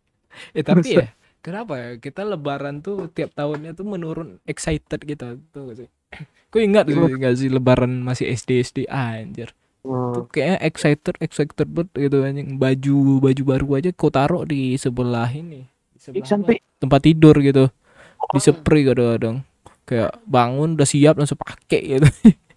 Eh 0.56 0.60
tapi 0.60 1.00
ya 1.00 1.08
Kenapa 1.42 1.74
ya 1.74 1.90
kita 1.98 2.22
lebaran 2.22 2.86
tuh 2.86 3.10
tiap 3.10 3.34
tahunnya 3.34 3.74
tuh 3.74 3.82
menurun 3.82 4.38
excited 4.46 5.02
gitu 5.02 5.42
tuh 5.50 5.62
gak 5.66 5.76
sih? 5.82 5.88
Kau 6.54 6.62
ingat 6.62 6.86
Iya. 6.86 7.18
gak, 7.18 7.34
sih 7.34 7.50
lebaran 7.50 7.90
masih 7.98 8.30
SD 8.30 8.62
SD 8.62 8.78
anjir. 8.86 9.50
Oh, 9.82 10.14
Tuh 10.14 10.30
kayaknya 10.30 10.62
excited 10.62 11.18
excited 11.18 11.66
banget 11.66 11.90
gitu 11.98 12.22
anjing. 12.22 12.62
Baju 12.62 13.18
baju 13.18 13.42
baru 13.42 13.66
aja 13.74 13.90
kau 13.90 14.14
taruh 14.14 14.46
di 14.46 14.78
sebelah 14.78 15.26
ini. 15.34 15.66
Di 15.90 15.98
sebelah 15.98 16.22
Sampai 16.30 16.62
tempat 16.78 17.02
tidur 17.02 17.34
gitu. 17.42 17.66
Di 18.30 18.38
spray 18.38 18.86
kadang-kadang. 18.86 19.42
Kayak 19.82 20.14
bangun 20.22 20.78
udah 20.78 20.86
siap 20.86 21.18
langsung 21.18 21.42
pakai 21.42 21.98
gitu. 21.98 22.06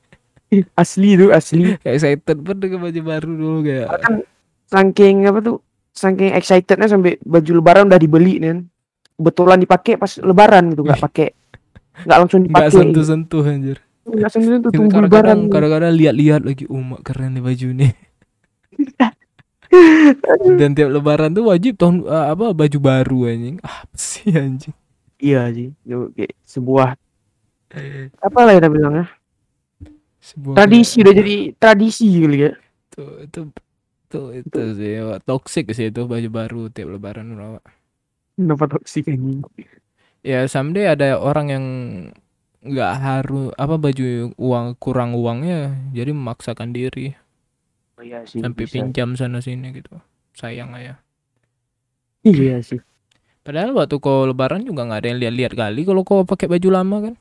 Asli 0.82 1.18
tuh 1.18 1.30
asli 1.34 1.76
Kayak 1.82 1.96
excited 1.98 2.38
banget 2.42 2.58
dengan 2.62 2.80
baju 2.86 3.02
baru 3.02 3.32
dulu 3.34 3.60
kayak. 3.66 3.88
kan 4.02 4.16
saking 4.66 5.16
apa 5.30 5.40
tuh 5.42 5.58
saking 5.96 6.32
excitednya 6.36 6.88
sampai 6.90 7.18
baju 7.24 7.52
lebaran 7.62 7.88
udah 7.88 8.00
dibeli 8.02 8.42
nih 8.42 8.50
kan. 8.52 8.60
kebetulan 9.16 9.58
dipakai 9.64 9.94
pas 9.96 10.12
lebaran 10.20 10.76
gitu 10.76 10.84
nggak 10.84 11.00
pakai 11.00 11.30
nggak 12.04 12.18
langsung 12.20 12.42
dipakai 12.44 12.68
sentuh-sentuh 12.74 13.44
anjir. 13.48 13.78
nggak 14.04 14.30
sentuh 14.30 14.60
tuh 14.60 14.72
Kita 14.76 14.80
tunggu 14.84 14.98
lebaran 15.08 15.48
kadang-kadang 15.48 15.96
lihat-lihat 15.96 16.42
lagi 16.44 16.68
oh 16.68 16.84
mak 16.84 17.02
keren 17.08 17.32
nih 17.40 17.44
baju 17.44 17.68
nih. 17.72 17.92
Dan 20.60 20.72
tiap 20.72 20.90
lebaran 20.92 21.32
tuh 21.36 21.48
wajib 21.52 21.76
tahun 21.80 22.04
eh, 22.08 22.26
apa 22.32 22.52
baju 22.52 22.78
baru 22.80 23.20
anjing. 23.32 23.58
Ah, 23.64 23.84
sih 23.96 24.30
anjing. 24.36 24.76
iya 25.16 25.48
kayak 25.48 26.36
sebuah 26.44 27.00
apa 28.20 28.40
lah 28.44 28.54
ya 28.60 28.68
bilangnya 28.68 29.08
Sebuah 30.26 30.56
tradisi 30.58 31.06
udah 31.06 31.14
jadi 31.14 31.36
tradisi 31.62 32.08
kali 32.10 32.38
ya. 32.50 32.52
Tuh, 32.90 33.22
itu 33.30 33.40
tuh 34.10 34.28
itu 34.34 34.62
sih 34.80 34.94
Wak. 35.06 35.20
toxic 35.28 35.66
sih 35.78 35.94
itu 35.94 36.02
baju 36.10 36.30
baru 36.34 36.62
tiap 36.74 36.90
lebaran 36.98 37.30
Wak. 37.38 37.66
kenapa 38.34 38.66
toksik 38.74 39.06
anjing? 39.12 39.46
Ya 40.26 40.50
someday 40.50 40.90
ada 40.90 41.22
orang 41.22 41.48
yang 41.54 41.66
nggak 42.66 42.94
harus 42.98 43.54
apa 43.62 43.78
baju 43.78 44.34
uang 44.42 44.68
kurang 44.82 45.14
uangnya 45.14 45.78
jadi 45.94 46.10
memaksakan 46.18 46.74
diri. 46.74 47.14
Oh, 47.96 48.04
iya 48.04 48.26
sih 48.26 48.42
sampai 48.42 48.66
bisa. 48.66 48.82
pinjam 48.82 49.14
sana 49.14 49.40
sini 49.46 49.70
gitu. 49.78 49.94
Sayang 50.34 50.74
aja 50.76 51.00
iya 52.26 52.58
sih. 52.66 52.82
Padahal 53.46 53.78
waktu 53.78 53.96
kau 54.02 54.26
lebaran 54.26 54.66
juga 54.66 54.90
nggak 54.90 55.00
ada 55.06 55.08
yang 55.14 55.20
lihat-lihat 55.22 55.54
kali 55.54 55.82
kalau 55.86 56.02
kau 56.02 56.26
pakai 56.26 56.50
baju 56.50 56.70
lama 56.74 56.98
kan 57.12 57.14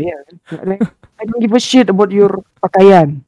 iya 0.00 0.16
kan 0.24 0.36
ada- 0.58 0.80
I 1.16 1.24
don't 1.24 1.38
give 1.38 1.52
a 1.52 1.60
shit 1.60 1.86
about 1.86 2.08
your 2.08 2.32
pakaian 2.58 3.20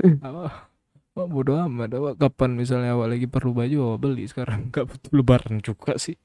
Awak, 0.00 0.64
awak 1.12 1.28
bodo 1.28 1.52
amat. 1.60 1.92
Awak 1.92 2.14
kapan 2.16 2.56
misalnya 2.56 2.96
awak 2.96 3.12
lagi 3.12 3.28
perlu 3.28 3.52
baju 3.52 3.76
awak 3.84 4.00
beli 4.00 4.24
sekarang. 4.24 4.72
Gak 4.72 4.88
butuh 4.88 5.12
lebaran 5.12 5.60
juga 5.60 5.92
sih. 5.94 6.16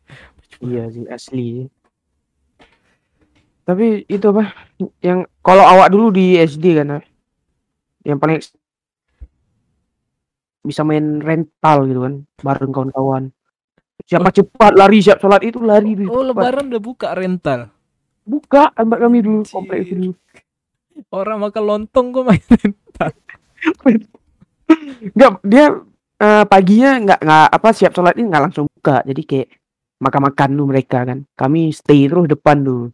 Iya 0.58 0.88
sih 0.88 1.04
asli. 1.06 1.67
Tapi 3.62 4.08
itu 4.08 4.26
apa? 4.26 4.56
Yang 5.02 5.28
kalau 5.41 5.67
awak 5.67 5.91
dulu 5.91 6.08
di 6.10 6.38
SD 6.38 6.71
kan, 6.74 6.88
ah, 6.95 7.04
yang 8.02 8.15
paling 8.15 8.39
bisa 10.62 10.82
main 10.82 11.19
rental 11.19 11.86
gitu 11.86 12.00
kan, 12.00 12.13
bareng 12.39 12.71
kawan-kawan. 12.71 13.24
Siapa 14.02 14.32
cepat 14.32 14.71
lari 14.71 15.04
siap 15.04 15.19
sholat 15.19 15.43
itu 15.43 15.60
lari 15.60 16.00
Oh 16.06 16.24
cepat. 16.24 16.32
lebaran 16.32 16.65
udah 16.69 16.80
buka 16.80 17.12
rental. 17.12 17.75
Buka 18.26 18.74
tempat 18.74 18.98
kami 18.98 19.22
dulu 19.22 19.46
komplek 19.46 19.86
itu 19.86 19.94
dulu. 19.94 20.14
Orang 21.14 21.46
makan 21.46 21.64
lontong 21.64 22.10
kok 22.10 22.26
main 22.26 22.42
rental. 22.42 23.12
Enggak, 25.14 25.32
dia 25.46 25.66
eh, 26.18 26.44
paginya 26.50 26.92
nggak 27.06 27.20
nggak 27.22 27.48
apa 27.54 27.70
siap 27.70 27.94
sholat 27.94 28.18
ini 28.18 28.34
nggak 28.34 28.44
langsung 28.50 28.66
buka. 28.66 29.06
Jadi 29.06 29.22
kayak 29.24 29.48
makan-makan 30.02 30.50
dulu 30.58 30.66
mereka 30.74 31.06
kan. 31.06 31.22
Kami 31.38 31.70
stay 31.70 32.10
terus 32.10 32.26
depan 32.26 32.66
dulu. 32.66 32.90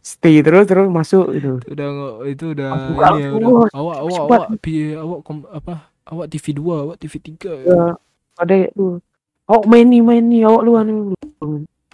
Stay 0.00 0.40
terus 0.40 0.64
terus 0.70 0.88
masuk 0.88 1.34
itu. 1.34 1.58
Udah 1.66 1.88
nggak 1.90 2.14
itu 2.30 2.44
udah 2.56 2.68
Langsung 2.72 2.94
ini 2.94 3.20
ya 3.20 3.30
udah. 3.34 3.50
Awak 3.74 3.96
awak 4.00 4.20
awak 4.22 4.42
pi 4.62 4.72
awak 4.96 5.18
kom, 5.26 5.44
apa? 5.50 5.90
Awak 6.10 6.26
TV 6.32 6.46
2, 6.56 6.84
awak 6.88 6.96
TV 6.98 7.14
3 7.18 7.36
ya. 7.46 7.64
Ya, 7.68 7.82
ada 8.38 8.54
tuh. 8.74 8.98
Awak 9.50 9.64
main 9.66 9.86
nih 9.86 10.02
main 10.02 10.24
nih 10.24 10.42
awak 10.46 10.62
luan 10.62 10.84
nih. 10.86 10.96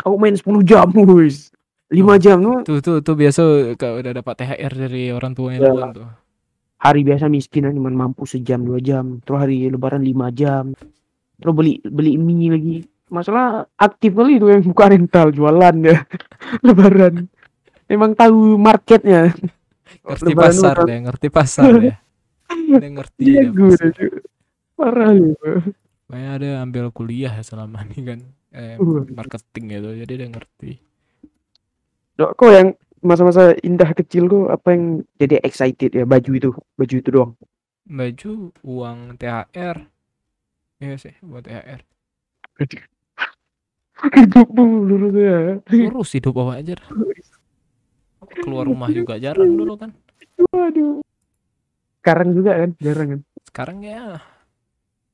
Awak 0.04 0.18
main 0.20 0.34
10 0.36 0.68
jam 0.68 0.88
guys. 1.08 1.55
5 1.88 2.02
Oh. 2.04 2.16
jam 2.16 2.36
tuh 2.38 2.58
Tuh 2.62 2.78
tuh 2.80 2.96
tuh 3.00 3.14
biasa 3.14 3.40
kalau 3.74 3.98
udah 3.98 4.12
dapat 4.12 4.34
THR 4.36 4.72
dari 4.76 5.04
orang 5.08 5.32
tuanya 5.32 5.60
Ya. 5.60 5.70
luan 5.70 5.90
tuh. 5.92 6.08
hari 6.76 7.02
biasa 7.02 7.26
miskin 7.26 7.66
cuma 7.68 7.88
mampu 7.88 8.24
sejam 8.24 8.60
dua 8.60 8.78
jam 8.78 9.18
terus 9.20 9.38
hari 9.40 9.64
lebaran 9.66 10.00
5 10.00 10.12
jam 10.30 10.76
terus 11.34 11.52
beli 11.52 11.80
beli 11.82 12.14
mie 12.14 12.48
lagi 12.48 12.76
masalah 13.06 13.46
aktif 13.74 14.12
kali 14.12 14.36
itu 14.36 14.46
yang 14.46 14.62
buka 14.62 14.84
rental 14.88 15.30
jualan 15.30 15.74
ya 15.80 16.04
lebaran 16.66 17.26
emang 17.86 18.12
tahu 18.12 18.56
marketnya 18.56 19.30
Ngerti 20.04 20.26
Lebaran 20.28 20.50
pasar 20.52 20.74
lebaran. 20.74 20.86
deh, 20.86 20.98
ngerti 21.00 21.28
pasar 21.28 21.70
ya. 21.80 21.94
Dia 22.76 22.90
ngerti 22.92 23.22
Iya 23.24 23.40
dia 23.40 23.48
gue 23.48 23.70
pasar. 23.72 23.92
parah 24.72 25.10
lu 25.10 25.32
Makanya 26.06 26.30
ada 26.32 26.48
ambil 26.60 26.84
kuliah 26.90 27.34
selama 27.40 27.82
ini 27.84 27.98
kan 28.04 28.18
eh, 28.52 28.76
marketing 29.08 29.64
gitu 29.72 29.90
jadi 29.96 30.12
dia 30.16 30.28
ngerti 30.28 30.70
kok 32.16 32.50
yang 32.50 32.68
masa-masa 33.04 33.52
indah 33.60 33.92
kecil 33.92 34.26
kok 34.26 34.46
apa 34.50 34.68
yang 34.74 34.84
jadi 35.20 35.36
excited 35.44 35.90
ya? 35.92 36.04
Baju 36.08 36.30
itu 36.32 36.48
baju 36.74 36.94
itu 36.96 37.08
doang. 37.12 37.32
Baju 37.86 38.50
uang 38.66 38.98
THR 39.14 39.76
iya 40.76 40.94
sih 41.00 41.14
buat 41.24 41.46
THR 41.46 41.80
hidupmu 44.16 44.64
dulu 44.84 45.06
ya. 45.16 45.38
Terus 45.64 46.10
hidup 46.12 46.36
awak 46.36 46.66
aja 46.66 46.74
keluar 48.42 48.66
rumah 48.68 48.90
juga 48.90 49.16
jarang 49.16 49.54
dulu 49.54 49.78
kan. 49.78 49.90
Waduh. 50.52 51.00
Sekarang 52.02 52.28
juga 52.36 52.52
kan 52.58 52.70
jarang 52.82 53.08
kan? 53.16 53.20
Sekarang 53.46 53.78
ya. 53.86 54.20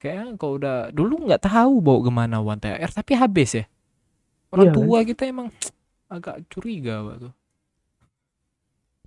Kayak 0.03 0.35
kau 0.41 0.59
udah 0.59 0.91
dulu 0.91 1.31
nggak 1.31 1.47
tahu 1.47 1.79
bawa 1.79 1.99
ke 2.03 2.11
mana 2.11 2.37
uang 2.43 2.59
THR 2.59 2.91
tapi 2.91 3.13
habis 3.15 3.51
ya. 3.55 3.65
Orang 4.51 4.67
Iya 4.69 4.73
kan? 4.75 4.77
tua 4.83 4.99
kita 5.07 5.23
emang 5.29 5.49
agak 6.13 6.45
curiga 6.53 7.01
Pak 7.01 7.17
tuh 7.29 7.33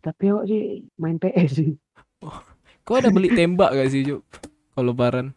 tapi 0.02 0.24
awak 0.30 0.46
sih 0.50 0.86
main 0.98 1.18
PS 1.22 1.50
sih 1.62 1.72
kau 2.86 2.98
ada 2.98 3.10
beli 3.13 3.34
tembak 3.34 3.74
gak 3.74 3.89
sih 3.89 4.06
Juk 4.06 4.22
kalau 4.74 4.94
lebaran 4.94 5.34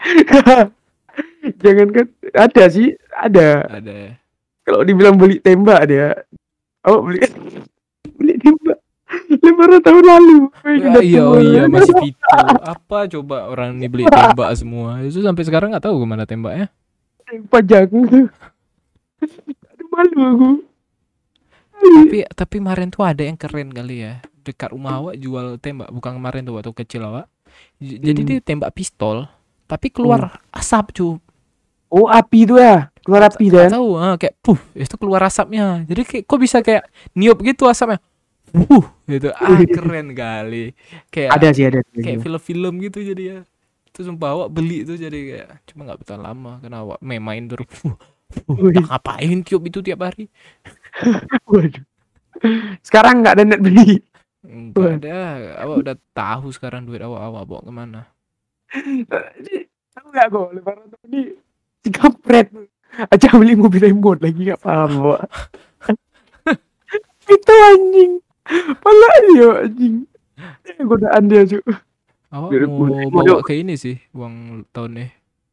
Jangan 1.60 1.88
kan 1.92 2.06
ada 2.36 2.64
sih, 2.68 2.96
ada. 3.16 3.64
ada 3.68 3.92
ya 3.92 4.12
Kalau 4.64 4.84
dibilang 4.84 5.16
beli 5.16 5.40
tembak 5.40 5.88
dia. 5.88 6.12
Oh, 6.84 7.00
beli 7.02 7.24
beli 8.16 8.34
tembak. 8.38 8.78
Lebaran 9.40 9.80
tahun 9.82 10.04
lalu. 10.04 10.38
Udah 10.62 11.02
iya 11.02 11.22
oh 11.26 11.40
iya 11.42 11.66
masih 11.66 11.94
gitu 12.06 12.22
apa 12.62 13.10
coba 13.10 13.50
orang 13.50 13.82
ini 13.82 13.88
beli 13.90 14.04
tembak 14.06 14.54
semua 14.54 15.02
itu 15.02 15.18
sampai 15.18 15.42
sekarang 15.42 15.74
nggak 15.74 15.82
tahu 15.82 15.98
ke 15.98 16.06
mana 16.06 16.24
tembaknya 16.28 16.70
Pajak. 17.50 17.90
Aduh 17.90 18.26
malu 19.90 20.18
aku. 20.22 20.50
Tapi 21.80 22.18
tapi 22.30 22.54
kemarin 22.58 22.88
tuh 22.88 23.02
ada 23.02 23.22
yang 23.22 23.34
keren 23.34 23.70
kali 23.70 24.04
ya. 24.04 24.20
Dekat 24.40 24.72
rumah 24.72 25.00
awak 25.00 25.14
jual 25.16 25.56
tembak. 25.56 25.88
Bukan 25.88 26.12
kemarin 26.16 26.42
tuh 26.42 26.54
waktu 26.56 26.72
kecil 26.74 27.02
awak. 27.04 27.26
J- 27.78 27.98
jadi 27.98 28.20
Hmm. 28.20 28.28
dia 28.28 28.38
tembak 28.40 28.70
pistol 28.72 29.26
tapi 29.66 29.88
keluar 29.88 30.40
asap 30.50 30.94
cu 30.94 31.08
Oh, 31.88 32.06
api 32.06 32.46
itu 32.46 32.54
ya. 32.54 32.86
Keluar 33.02 33.26
api 33.26 33.50
dan. 33.50 33.74
tahu 33.74 33.98
ah, 33.98 34.14
kayak 34.14 34.38
puh 34.38 34.54
itu 34.72 34.94
keluar 34.94 35.26
asapnya. 35.26 35.82
Jadi 35.84 36.02
kayak 36.06 36.24
kok 36.24 36.38
bisa 36.38 36.62
kayak 36.62 36.86
niup 37.12 37.42
gitu 37.42 37.66
asapnya? 37.66 37.98
Puh 38.50 38.86
gitu. 39.04 39.34
Ah 39.34 39.58
keren 39.74 40.14
kali. 40.14 40.70
Kayak 41.10 41.30
Ada 41.34 41.48
sih 41.50 41.64
ada. 41.66 41.80
kayak 41.90 42.22
film-film 42.22 42.78
gitu 42.80 43.02
jadi 43.02 43.22
ya. 43.22 43.38
Itu 43.90 44.06
sumpah 44.06 44.38
awak 44.38 44.48
beli 44.54 44.86
itu 44.86 44.94
jadi 44.94 45.18
kayak 45.18 45.48
cuma 45.66 45.82
nggak 45.84 45.98
bertahan 45.98 46.22
lama. 46.22 46.62
Karena 46.62 46.78
awak 46.80 46.98
main 47.02 47.18
main 47.20 47.44
terus 47.50 47.66
Wih. 48.46 48.70
dah 48.70 48.86
ngapain 48.86 49.42
tiup 49.42 49.66
itu 49.66 49.82
tiap 49.82 50.06
hari 50.06 50.30
Waduh. 51.46 51.84
Sekarang 52.80 53.20
nggak 53.20 53.34
ada 53.36 53.44
net 53.44 53.60
beli. 53.60 54.00
enggak 54.40 55.04
ada 55.04 55.18
awak 55.60 55.76
udah 55.84 55.96
tahu 56.16 56.48
sekarang 56.48 56.88
duit 56.88 57.04
awak 57.04 57.20
awak 57.28 57.44
bawa 57.44 57.60
ke 57.60 57.70
mana 57.70 58.02
Tahu 59.92 60.06
nggak 60.08 60.26
kok 60.32 60.48
lebaran 60.56 60.88
tahun 60.88 61.06
ini 61.12 61.20
si 61.84 61.88
kampret 61.92 62.48
aja 63.12 63.28
beli 63.36 63.52
mobil 63.52 63.84
remote 63.84 64.24
lagi 64.24 64.40
nggak 64.40 64.62
paham 64.64 64.90
bawa. 65.04 65.18
itu 67.36 67.52
anjing. 67.68 68.12
Pala 68.80 69.10
dia 69.28 69.48
anjing. 69.68 69.94
Eh, 70.64 70.74
Godaan 70.82 71.22
dia 71.28 71.44
cuy. 71.44 71.60
awak 72.30 72.50
mau 72.64 73.10
bawa 73.12 73.42
ke 73.44 73.58
ini 73.58 73.74
sih 73.76 73.98
uang 74.16 74.64
tahun 74.70 74.90
nih 75.02 75.10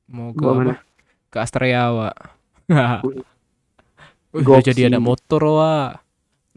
mau 0.07 0.29
ke 0.31 0.45
apa 0.45 0.53
mana? 0.53 0.75
ke 1.27 1.37
Astrea 1.41 1.89
awak 1.91 2.15
Wih. 4.37 4.45
Udah 4.45 4.61
jadi 4.61 4.93
ada 4.93 5.01
motor 5.01 5.41
wak. 5.41 6.05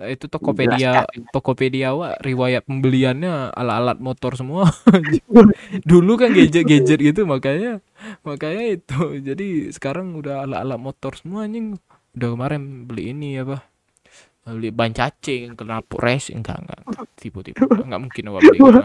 Nah, 0.00 0.08
itu 0.08 0.32
Tokopedia 0.32 1.04
Tokopedia 1.28 1.92
wak 1.92 2.24
riwayat 2.24 2.64
pembeliannya 2.64 3.52
alat-alat 3.52 4.00
motor 4.00 4.36
semua. 4.36 4.68
Dulu 5.90 6.12
kan 6.16 6.32
gadget-gadget 6.32 7.00
gitu 7.00 7.28
makanya 7.28 7.84
makanya 8.24 8.80
itu. 8.80 9.20
Jadi 9.20 9.68
sekarang 9.72 10.16
udah 10.16 10.48
alat-alat 10.48 10.80
motor 10.80 11.16
semua 11.16 11.44
anjing. 11.44 11.76
Udah 12.16 12.28
kemarin 12.32 12.88
beli 12.88 13.12
ini 13.12 13.40
apa? 13.40 13.64
Beli 14.48 14.72
ban 14.72 14.92
cacing 14.96 15.52
knalpot 15.56 16.00
racing. 16.00 16.40
Enggak 16.40 16.64
enggak 16.64 16.80
tipu-tipu 17.20 17.68
enggak 17.86 18.00
mungkin 18.00 18.24
awak 18.32 18.40
beli 18.48 18.58
gitu 18.60 18.82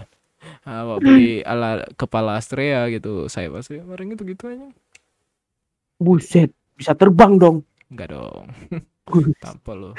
awak 0.67 0.97
beli 1.01 1.41
alat 1.41 1.89
kepala 1.97 2.37
Astrea 2.37 2.85
gitu 2.93 3.25
saya 3.31 3.49
pasti 3.49 3.81
kemarin 3.81 4.13
gitu 4.13 4.29
gitu 4.29 4.45
aja 4.45 4.69
Buset, 5.95 6.51
bisa 6.75 6.91
terbang 6.91 7.39
dong. 7.39 7.63
Enggak 7.91 8.07
dong 8.13 8.45
tanpa 9.43 9.71
lo 9.77 9.91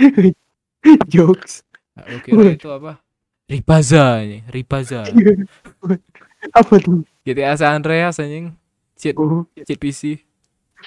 Jokes. 1.08 1.62
Nah, 1.96 2.06
lu 2.12 2.18
kira 2.20 2.44
itu 2.52 2.68
apa? 2.68 3.00
Ripaza 3.48 4.20
ini, 4.24 4.42
Ripaza. 4.50 5.02
Apa 6.58 6.74
tuh? 6.82 7.02
GTA 7.24 7.54
San 7.58 7.80
Andreas 7.82 8.18
anjing. 8.22 8.54
Cheat, 8.96 9.16
Oh, 9.18 9.44
cheat 9.66 9.78
PC. 9.80 10.02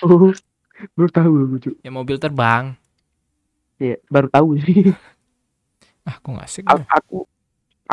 oh. 0.04 0.32
Baru 0.96 1.10
tahu 1.12 1.32
aku 1.44 1.58
cuy. 1.64 1.76
Yang 1.84 1.94
mobil 2.00 2.18
terbang. 2.24 2.66
Iya, 3.80 3.96
baru 4.14 4.28
tahu 4.34 4.48
sih. 4.64 4.76
Ah, 6.08 6.16
kok 6.24 6.30
nggak 6.34 6.48
asik 6.50 6.66
A- 6.72 6.80
ya? 6.80 6.86
aku 6.98 7.18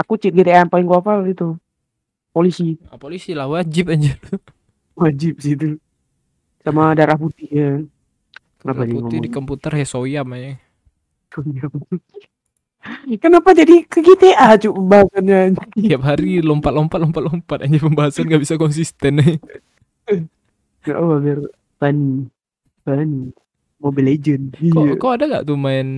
aku 0.01 0.13
cheat 0.21 0.35
GTA 0.37 0.63
yang 0.65 0.71
paling 0.73 0.87
gua 0.91 1.01
hafal 1.01 1.21
itu. 1.33 1.49
Polisi 2.35 2.79
Ah, 2.91 2.99
polisi 2.99 3.35
lah 3.35 3.47
wajib 3.51 3.91
anjir. 3.93 4.17
wajib 5.01 5.35
sih 5.45 5.53
itu. 5.57 5.67
Sama 6.65 6.85
darah 6.99 7.19
putih 7.23 7.49
ya. 7.61 7.69
Kenapa 8.57 8.83
putih 8.89 9.19
di 9.21 9.29
ngomong? 9.29 9.35
komputer 9.35 9.73
Hesoyam 9.77 10.27
aja. 10.33 10.53
Kenapa 13.23 13.51
jadi 13.51 13.83
ke 13.83 13.99
GTA 13.99 14.55
cuy 14.63 14.71
pembahasannya? 14.71 15.59
Tiap 15.75 16.03
hari 16.07 16.39
lompat-lompat 16.39 16.99
lompat-lompat 17.03 17.59
aja 17.67 17.79
pembahasan 17.83 18.31
nggak 18.31 18.43
bisa 18.47 18.55
konsisten 18.55 19.19
nih. 19.19 19.37
Gak 20.87 20.95
apa 20.95 21.15
biar 21.19 21.41
funny. 21.83 22.31
Funny. 22.87 23.35
Mobile 23.83 24.07
Legend. 24.15 24.55
Kok, 24.55 24.83
Iya. 24.87 24.93
kok 24.97 25.13
ada 25.19 25.25
nggak 25.27 25.45
tuh 25.51 25.59
main 25.59 25.89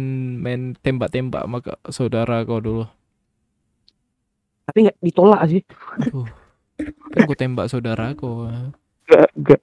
main 0.40 0.72
tembak-tembak 0.80 1.44
sama 1.44 1.58
saudara 1.92 2.40
kau 2.48 2.58
dulu? 2.58 2.84
Tapi 4.64 4.88
nggak 4.88 4.98
ditolak 5.04 5.42
sih. 5.46 5.62
Aduh. 6.08 6.26
Kan 7.12 7.20
gue 7.28 7.36
tembak 7.36 7.68
saudara 7.68 8.16
kau. 8.16 8.48
Gak, 9.08 9.28
gak. 9.44 9.60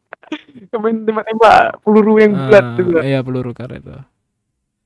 Main 0.76 1.04
tembak-tembak 1.04 1.80
peluru 1.82 2.20
yang 2.20 2.34
bulat 2.36 2.62
Ah, 2.62 2.76
tuh. 2.76 2.84
Gak. 2.92 3.04
iya 3.04 3.20
peluru 3.20 3.52
karet 3.52 3.82
tuh. 3.82 4.04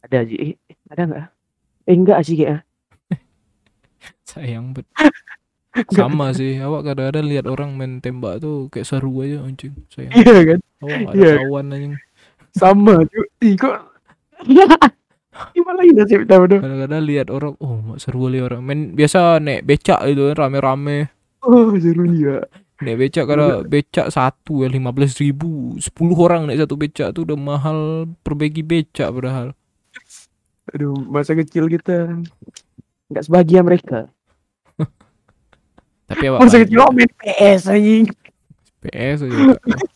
Ada 0.02 0.23
sih. 0.23 0.38
Eh, 0.38 0.54
ada 0.88 1.02
nggak? 1.04 1.25
Eh 1.84 1.95
enggak 1.95 2.19
sih 2.21 2.36
kayaknya. 2.36 2.62
Sayang 4.30 4.71
bet. 4.71 4.86
Sama 5.93 6.34
sih, 6.34 6.58
awak 6.58 6.82
kadang-kadang 6.84 7.25
lihat 7.25 7.45
orang 7.45 7.73
main 7.73 8.02
tembak 8.02 8.39
tuh 8.39 8.67
kayak 8.67 8.86
seru 8.86 9.21
aja 9.21 9.41
anjing. 9.41 9.73
Sayang. 9.88 10.12
Iya 10.13 10.39
kan? 10.45 10.60
Awak 10.80 10.97
ada 11.06 11.13
Iya. 11.15 11.34
kawan 11.39 11.65
anjing. 11.69 11.93
Sama 12.52 12.93
cuy. 13.04 13.25
Ih 13.43 13.54
kok 13.56 13.75
Gimana 15.56 15.78
lagi 15.80 15.91
nasib 15.93 16.19
kita 16.23 16.36
berdua? 16.36 16.60
Kadang-kadang 16.60 17.02
lihat 17.06 17.28
orang, 17.30 17.54
oh 17.58 17.80
seru 17.95 18.28
kali 18.28 18.39
orang 18.39 18.60
main 18.60 18.82
biasa 18.91 19.39
naik 19.39 19.63
becak 19.63 19.99
itu 20.04 20.32
kan 20.32 20.36
rame-rame. 20.38 21.08
Oh 21.39 21.71
seru 21.75 22.04
juga. 22.06 22.43
Naik 22.79 22.95
becak 22.95 23.25
kalau 23.27 23.67
becak 23.67 24.07
satu 24.07 24.63
ya 24.63 24.71
lima 24.71 24.95
belas 24.95 25.19
ribu, 25.19 25.75
sepuluh 25.83 26.15
orang 26.15 26.47
naik 26.47 26.63
satu 26.63 26.79
becak 26.79 27.11
tuh 27.11 27.27
udah 27.27 27.35
mahal 27.35 28.07
perbaiki 28.23 28.63
becak 28.63 29.11
padahal. 29.11 29.51
Aduh 30.71 30.95
masa 31.11 31.35
kecil 31.35 31.67
kita 31.67 32.07
nggak 33.11 33.23
sebahagia 33.27 33.59
mereka. 33.67 34.07
Tapi 36.09 36.23
awak 36.31 36.39
Masa 36.47 36.63
kecil 36.63 36.79
oh, 36.79 36.93
main 36.95 37.11
PS 37.19 37.67
anjing. 37.67 38.05
PS 38.79 39.27
aja. 39.27 39.43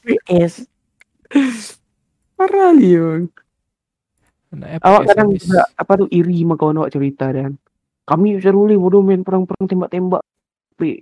PS. 0.04 0.54
Parah 2.36 2.76
li 2.76 3.00
bang. 3.00 3.26
Anak 4.54 4.84
Awak 4.84 5.02
kadang 5.10 5.30
juga 5.34 5.66
apa 5.74 5.92
tuh 5.98 6.10
iri 6.12 6.44
sama 6.44 6.60
kawan 6.60 6.84
awak 6.84 6.94
cerita 6.94 7.32
dan 7.32 7.58
kami 8.04 8.38
seru 8.44 8.68
li 8.68 8.76
bodoh 8.76 9.00
main 9.00 9.24
perang-perang 9.24 9.66
tembak-tembak. 9.72 10.22
Tapi 10.76 11.00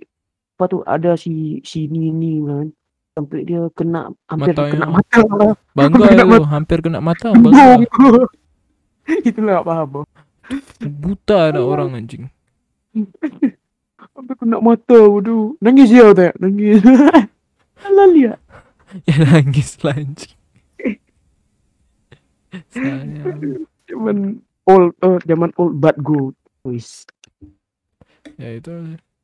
apa 0.62 0.70
tuh 0.70 0.86
ada 0.86 1.18
si 1.18 1.58
si 1.66 1.90
ini 1.90 2.14
ini 2.14 2.38
kan 2.46 2.70
sampai 3.18 3.42
dia 3.42 3.66
kena 3.74 4.14
hampir 4.30 4.54
Matanya. 4.54 4.70
kena 4.70 4.86
mata. 4.94 5.18
Bangga 5.74 6.06
Kena 6.06 6.22
itu, 6.22 6.46
hampir 6.46 6.78
kena 6.78 6.98
mata, 7.02 7.28
bangga. 7.34 7.82
Itulah 9.26 9.66
paham. 9.66 9.86
Bang. 9.90 10.06
Buta 10.86 11.50
ada 11.50 11.66
orang 11.66 11.98
anjing. 11.98 12.30
Sampai 14.14 14.34
kena 14.38 14.62
mata 14.62 14.94
bodoh. 15.02 15.58
Nangis 15.58 15.90
dia 15.90 16.14
tanya, 16.14 16.30
nangis. 16.38 16.78
Alah 17.90 18.06
lihat. 18.14 18.38
Ya 19.02 19.18
nangis 19.18 19.82
lah 19.82 19.98
anjing. 19.98 20.38
Zaman 23.90 24.38
old 24.70 24.94
eh, 25.02 25.18
zaman 25.26 25.50
old 25.58 25.74
but 25.82 25.98
good. 25.98 26.38
Wis. 26.62 27.02
Ya 28.38 28.62
itu 28.62 28.70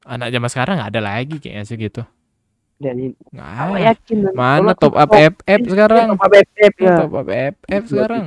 anak 0.09 0.29
zaman 0.33 0.49
sekarang 0.49 0.75
nggak 0.81 0.91
ada 0.97 1.03
lagi 1.05 1.37
kayaknya 1.37 1.65
segitu. 1.69 2.03
Dan 2.79 3.13
Nggak 3.35 3.83
yakin 3.83 4.17
kan? 4.31 4.33
Mana 4.39 4.73
top 4.79 4.95
up 4.95 5.11
FF 5.11 5.61
sekarang? 5.67 6.15
Top 6.15 6.23
up 6.25 6.33
FF 6.33 6.75
ya. 6.79 6.97
Top 7.03 7.15
up 7.19 7.29
FF 7.29 7.83
sekarang. 7.91 8.27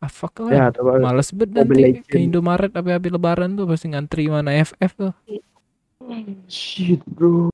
Ah 0.00 0.10
fuck 0.10 0.34
lah. 0.44 0.72
Ya. 0.72 0.98
Males 0.98 1.30
banget 1.30 1.50
nanti 1.54 1.82
ke 2.08 2.18
Indomaret 2.18 2.72
tapi 2.72 2.90
habis 2.90 3.12
lebaran 3.12 3.52
tuh 3.54 3.68
pasti 3.68 3.92
ngantri 3.92 4.26
mana 4.26 4.56
FF 4.58 4.92
tuh. 4.96 5.12
Shit 6.50 7.04
bro. 7.06 7.52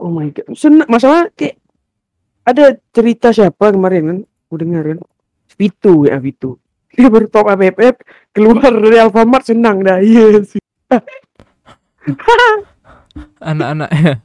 Oh 0.00 0.08
my 0.08 0.32
god. 0.32 0.46
Sen 0.56 0.80
masalah 0.88 1.28
kayak 1.36 1.60
ada 2.48 2.80
cerita 2.96 3.28
siapa 3.34 3.74
kemarin 3.74 4.02
kan? 4.08 4.18
Aku 4.48 4.56
dengar 4.56 4.82
kan. 4.88 4.98
Vitu 5.58 6.08
ya 6.08 6.16
Vitu. 6.16 6.56
Dia 6.96 7.12
baru 7.12 7.28
top 7.28 7.50
up 7.52 7.60
FF 7.60 7.96
keluar 8.32 8.72
dari 8.72 8.96
Alfamart 8.96 9.44
senang 9.44 9.84
dah. 9.84 10.00
Yes. 10.00 10.56
Anak-anaknya. 13.40 14.20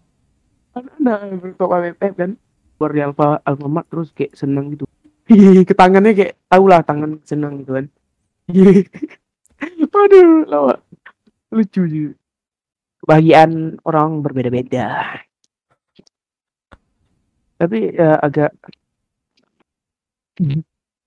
Anak-anak 0.74 1.18
up 1.60 1.72
FF 1.98 2.14
kan. 2.18 2.32
Keluar 2.78 2.90
dari 2.92 3.04
Alfa 3.06 3.28
Alfamart 3.46 3.88
terus 3.88 4.10
kayak 4.12 4.34
senang 4.34 4.74
gitu. 4.74 4.86
Ke 5.70 5.74
tangannya 5.78 6.12
kayak 6.12 6.34
tau 6.50 6.66
lah 6.68 6.82
tangan 6.84 7.22
senang 7.24 7.64
gitu 7.64 7.80
kan. 7.80 7.86
Aduh, 10.04 10.44
lawak. 10.50 10.84
Lucu 11.54 11.82
juga. 11.88 12.16
Kebahagiaan 13.04 13.84
orang 13.84 14.24
berbeda-beda. 14.24 15.20
Tapi 17.60 17.96
ya 17.96 18.20
agak 18.20 18.52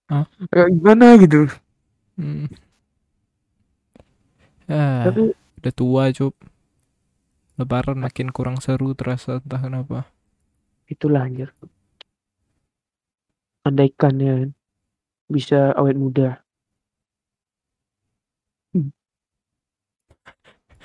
Hah? 0.08 0.24
agak 0.24 0.66
gimana 0.76 1.18
gitu. 1.18 1.50
Hmm. 2.16 2.46
Ah, 4.70 5.10
Tapi 5.10 5.34
udah 5.34 5.72
tua 5.74 6.04
cup. 6.14 6.34
Lebaran 7.56 7.96
makin 7.96 8.28
kurang 8.32 8.60
seru 8.60 8.92
terasa 8.92 9.40
entah 9.40 9.60
kenapa. 9.60 10.08
itulah 10.86 11.26
anjir. 11.26 11.50
Andaikan 13.66 14.14
ya 14.22 14.34
bisa 15.26 15.74
awet 15.74 15.98
muda. 15.98 16.46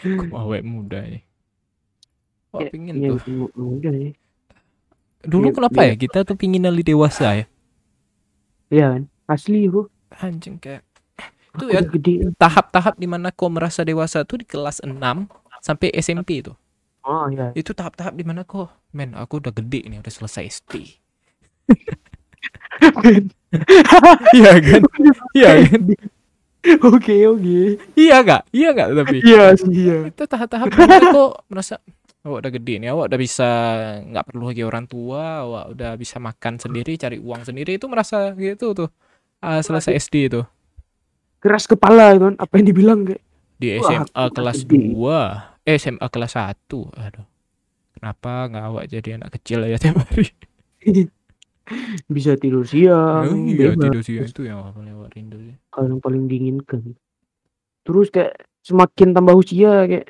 Kok 0.01 0.33
awet 0.33 0.65
muda 0.65 1.05
ya. 1.05 1.21
Wah, 2.49 2.65
Ya, 2.65 2.73
pingin 2.73 2.95
Iya, 2.97 3.13
tuh. 3.13 3.21
mu- 3.29 3.53
muda 3.53 3.93
ya. 3.93 4.11
Dulu 5.21 5.53
Iya, 5.53 5.55
kenapa 5.55 5.79
ya 5.85 5.93
kita 5.93 6.25
tuh 6.25 6.33
pingin 6.33 6.65
nali 6.65 6.81
dewasa 6.81 7.37
ya? 7.37 7.45
Iya 8.73 8.85
kan? 8.97 9.03
Asli 9.29 9.69
bro. 9.69 9.85
Anjing 10.17 10.57
kayak 10.57 10.81
itu 11.51 11.65
ya 11.69 11.83
tahap-tahap 12.39 12.95
di 12.97 13.05
mana 13.05 13.29
kau 13.29 13.51
merasa 13.51 13.83
dewasa 13.85 14.23
tuh 14.25 14.41
di 14.41 14.47
kelas 14.49 14.81
6 14.81 15.29
sampai 15.61 15.93
SMP 15.93 16.41
itu. 16.41 16.51
Oh 17.05 17.29
iya. 17.29 17.53
Itu 17.53 17.71
tahap-tahap 17.77 18.13
di 18.17 18.25
mana 18.25 18.41
kau, 18.45 18.69
men 18.93 19.13
aku 19.13 19.37
udah 19.41 19.53
gede 19.53 19.85
nih, 19.89 20.01
udah 20.01 20.13
selesai 20.13 20.43
SD. 20.49 20.73
Iya 24.37 24.53
kan? 24.63 24.81
Iya 25.35 25.51
kan? 25.67 25.81
Oke 26.87 27.15
oke. 27.27 27.59
Iya 27.99 28.15
gak? 28.23 28.41
Iya 28.49 28.67
gak 28.73 28.87
tapi? 28.95 29.17
Iya 29.21 29.43
sih 29.59 29.69
iya. 29.75 29.97
itu 30.07 30.23
tahap-tahap 30.25 30.71
kok 30.71 31.33
merasa 31.51 31.77
awak 32.21 32.45
udah 32.45 32.51
gede 32.53 32.73
nih 32.77 32.89
awak 32.93 33.09
udah 33.09 33.19
bisa 33.19 33.49
nggak 34.05 34.25
perlu 34.29 34.53
lagi 34.53 34.61
orang 34.61 34.85
tua 34.85 35.41
awak 35.41 35.65
udah 35.73 35.91
bisa 35.97 36.21
makan 36.21 36.61
sendiri 36.61 36.93
cari 36.93 37.17
uang 37.17 37.49
sendiri 37.49 37.81
itu 37.81 37.89
merasa 37.89 38.29
gitu 38.37 38.77
tuh 38.77 38.89
Ah, 39.41 39.57
selesai 39.65 39.97
SD 39.97 40.29
itu 40.29 40.41
Keras 41.41 41.65
kepala 41.65 42.13
kan. 42.21 42.33
Apa 42.37 42.61
yang 42.61 42.69
dibilang 42.69 42.99
kayak. 43.01 43.21
di 43.57 43.77
Wah, 43.81 44.05
SMA 44.05 44.25
aku 44.29 44.33
kelas 44.37 44.59
gede. 44.69 44.93
2 44.93 45.50
eh 45.65 45.77
SMA 45.77 46.07
kelas 46.09 46.33
1 46.37 46.69
aduh 46.97 47.27
kenapa 47.97 48.49
nggak 48.49 48.65
awak 48.65 48.85
jadi 48.89 49.21
anak 49.21 49.37
kecil 49.37 49.65
ya 49.65 49.77
tiap 49.77 50.01
hari 50.01 50.33
bisa 52.15 52.35
tidur 52.35 52.65
siang. 52.67 53.27
oh, 53.27 53.47
iya 53.47 53.71
bebas. 53.71 53.83
tidur 53.87 54.03
siang 54.03 54.27
itu 54.27 54.41
yang 54.43 54.59
paling 54.73 54.93
awak 54.97 55.09
rindu 55.15 55.37
sih 55.39 55.55
Hal 55.71 55.87
yang 55.87 56.01
paling 56.03 56.23
diinginkan. 56.27 56.81
Terus 57.87 58.07
kayak 58.11 58.43
semakin 58.65 59.15
tambah 59.15 59.35
usia 59.37 59.87
kayak 59.87 60.07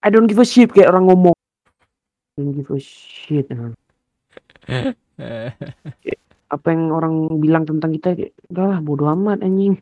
I 0.00 0.08
don't 0.08 0.28
give 0.28 0.40
a 0.40 0.46
shit 0.46 0.72
kayak 0.72 0.92
orang 0.92 1.08
ngomong. 1.08 1.36
I 1.36 2.40
don't 2.40 2.52
give 2.52 2.68
a 2.72 2.78
shit. 2.80 3.48
Eh, 4.68 4.92
Apa 6.54 6.66
yang 6.74 6.90
orang 6.90 7.30
bilang 7.38 7.64
tentang 7.64 7.94
kita 7.94 8.16
kayak 8.16 8.32
udahlah 8.50 8.78
bodo 8.82 9.08
amat 9.12 9.40
anjing. 9.44 9.78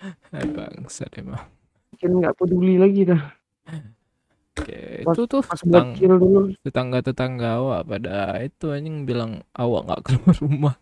bangsat 0.56 1.12
emang 1.20 1.44
Mungkin 2.00 2.16
nggak 2.16 2.32
peduli 2.34 2.80
lagi 2.80 3.04
dah. 3.04 3.20
Oke, 4.56 5.04
Pas- 5.04 5.12
itu 5.12 5.22
tuh 5.26 5.44
Pas 5.44 5.60
tetang- 5.60 5.92
dulu. 5.92 6.48
tetangga-tetangga 6.64 7.60
awak 7.60 7.80
pada 7.86 8.40
itu 8.40 8.72
anjing 8.72 9.04
bilang 9.04 9.44
awak 9.52 9.84
nggak 9.84 10.00
keluar 10.02 10.36
rumah 10.36 10.74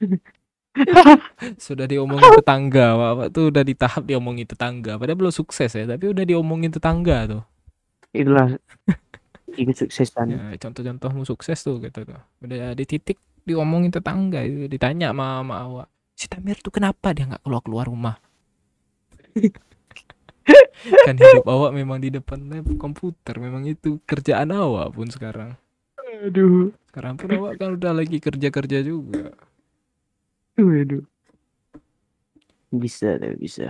sudah 1.60 1.84
diomongin 1.84 2.24
tetangga 2.40 2.92
awak, 2.92 3.28
tuh 3.30 3.48
udah 3.48 3.60
di 3.60 3.72
tahap 3.72 4.04
diomongin 4.04 4.44
tetangga 4.44 4.96
padahal 4.96 5.18
belum 5.18 5.30
sukses 5.30 5.70
ya 5.70 5.84
tapi 5.86 6.08
udah 6.08 6.24
diomongin 6.24 6.68
tetangga 6.68 7.28
tuh 7.30 7.42
Itulah 8.10 8.56
kesuksesan. 9.54 10.26
ya, 10.28 10.40
contoh-contohmu 10.58 11.22
sukses 11.22 11.60
tuh 11.60 11.76
gitu 11.78 12.02
tuh 12.02 12.20
udah 12.42 12.72
di 12.72 12.84
titik 12.84 13.16
diomongin 13.44 13.88
tetangga 13.88 14.40
itu 14.40 14.64
ditanya 14.66 15.12
sama, 15.12 15.40
sama 15.40 15.54
awak 15.58 15.86
si 16.12 16.26
Tamir 16.26 16.56
tuh 16.58 16.72
kenapa 16.72 17.12
dia 17.12 17.24
nggak 17.24 17.40
keluar 17.40 17.60
keluar 17.60 17.86
rumah 17.86 18.16
kan 21.08 21.16
hidup 21.18 21.46
awak 21.46 21.70
memang 21.74 21.98
di 22.02 22.10
depan 22.10 22.42
laptop 22.50 22.78
komputer 22.78 23.38
memang 23.38 23.66
itu 23.68 24.02
kerjaan 24.06 24.50
awak 24.50 24.90
pun 24.94 25.08
sekarang 25.08 25.54
Aduh. 26.22 26.70
sekarang 26.90 27.18
pun 27.18 27.28
awak 27.34 27.58
kan 27.58 27.74
udah 27.74 27.92
lagi 27.94 28.18
kerja 28.22 28.48
kerja 28.50 28.78
juga 28.82 29.34
Waduh. 30.60 31.04
Bisa, 32.72 33.16
tapi 33.20 33.36
bisa. 33.36 33.68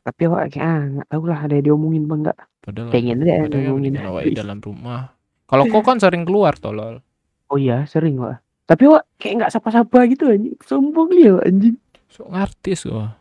Tapi 0.00 0.20
awak 0.28 0.56
kayak 0.56 0.64
ah, 0.64 0.82
nggak 0.96 1.08
tahu 1.12 1.22
lah 1.28 1.40
ada 1.44 1.54
yang 1.60 1.66
diomongin 1.72 2.04
apa 2.08 2.14
enggak. 2.16 2.38
Padahal 2.60 2.88
Pengen 2.92 3.24
deh 3.24 3.36
ada 3.36 3.56
yang 3.56 3.76
mendingan 3.76 4.04
awak 4.08 4.22
di 4.28 4.36
dalam 4.36 4.58
rumah. 4.60 5.12
Kalau 5.48 5.64
kau 5.68 5.84
kan 5.84 6.00
sering 6.00 6.24
keluar 6.24 6.56
tolol. 6.56 7.04
Oh 7.52 7.58
iya, 7.60 7.84
sering 7.84 8.16
wak. 8.16 8.40
Tapi 8.64 8.86
wak 8.86 9.04
kayak 9.20 9.44
nggak 9.44 9.52
sapa-sapa 9.52 9.98
gitu 10.08 10.30
anjing. 10.30 10.56
Sombong 10.64 11.12
dia 11.12 11.36
wak, 11.36 11.44
anjing. 11.48 11.76
Sok 12.08 12.28
ngartis 12.32 12.80
wah. 12.88 13.19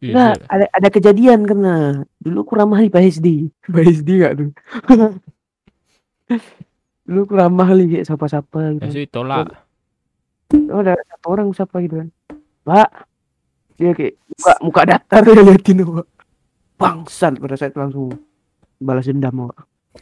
Iya, 0.00 0.12
Nah, 0.16 0.32
ada 0.48 0.64
ada 0.72 0.88
kejadian 0.88 1.44
karena 1.44 2.00
dulu 2.16 2.48
aku 2.48 2.52
ramah 2.56 2.80
di 2.80 2.88
Pak 2.88 3.04
SD. 3.04 3.26
Pak 3.68 3.84
SD 3.84 4.08
gak 4.24 4.32
tuh? 4.40 4.50
dulu 7.06 7.20
aku 7.28 7.34
ramah 7.36 7.66
kali 7.68 7.84
kayak 7.90 8.08
sapa-sapa 8.08 8.58
ya 8.60 8.70
gitu. 8.80 8.88
sih 8.96 9.04
tolak. 9.10 9.52
Oh, 10.72 10.80
ada 10.80 10.96
satu 11.04 11.26
orang 11.30 11.52
sapa 11.52 11.84
gitu 11.84 12.00
kan. 12.00 12.08
Pak, 12.64 12.88
dia 13.76 13.92
kayak 13.92 14.14
muka 14.24 14.52
muka 14.64 14.82
datar 14.88 15.20
dia 15.22 15.36
liatin 15.36 15.84
wak. 15.84 16.08
Bangsat 16.80 17.36
pada 17.36 17.54
saat 17.60 17.76
itu 17.76 17.80
langsung. 17.80 18.08
balas 18.80 19.04
dendam. 19.04 19.52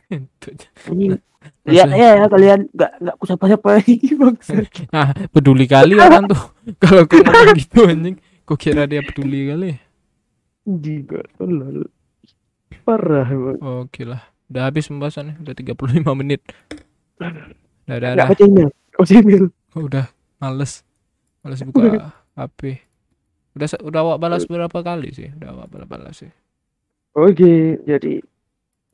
Itu. 0.06 0.54
Ini 0.94 1.18
lihat 1.66 1.88
ya, 1.90 2.22
ya 2.22 2.26
kalian 2.30 2.70
nggak 2.70 2.92
nggak 3.02 3.14
ku 3.18 3.24
siapa-siapa 3.26 3.68
lagi 3.78 3.96
bangsa. 4.20 4.54
ah 4.94 5.10
peduli 5.30 5.66
kali 5.68 5.94
orang 5.98 6.24
tuh 6.26 6.42
kalau 6.80 7.04
ngomong 7.04 7.56
gitu 7.56 7.80
anjing 7.88 8.16
kok 8.42 8.58
kira 8.58 8.88
dia 8.88 9.00
peduli 9.04 9.48
kali 9.48 9.70
Juga 10.68 11.24
tolol. 11.40 11.88
Parah 12.84 13.28
oke 13.60 14.02
lah 14.04 14.22
udah 14.48 14.62
habis 14.68 14.88
pembahasannya 14.88 15.40
udah 15.44 15.54
35 15.56 16.20
menit 16.24 16.40
udah 17.20 17.32
udah, 17.88 18.10
udah. 18.16 18.26
baca 18.28 18.44
email. 18.44 18.70
Baca 18.96 19.12
email. 19.12 19.44
Oh, 19.76 19.84
udah 19.84 20.06
males 20.40 20.84
males 21.44 21.60
buka 21.64 22.12
HP 22.36 22.84
udah 23.56 23.68
udah 23.84 24.00
awak 24.04 24.18
balas 24.20 24.44
berapa 24.48 24.78
kali 24.80 25.12
sih 25.12 25.28
udah 25.36 25.48
awak 25.52 25.66
balas 25.68 25.88
balas 25.88 26.14
sih 26.20 26.32
Oke, 27.18 27.82
jadi 27.82 28.22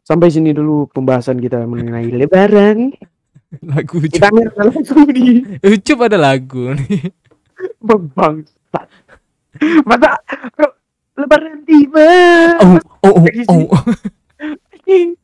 sampai 0.01 0.33
sini 0.33 0.57
dulu 0.57 0.89
pembahasan 0.89 1.37
kita 1.37 1.61
mengenai 1.69 2.09
lebaran. 2.09 2.89
lagu 3.71 4.01
Kita 4.01 4.33
Ucup 4.33 4.57
langsung 4.57 5.05
di 5.13 5.45
Ucup 5.61 5.99
ada 6.09 6.17
lagu 6.17 6.73
nih 6.73 7.13
bangsat. 7.85 8.89
Masa 9.85 10.17
lebaran 11.15 11.63
tiba. 11.63 12.09
oh 12.61 12.79
oh 13.07 13.15
oh, 13.23 13.65
oh. 13.71 13.83
Anjing. 14.75 15.17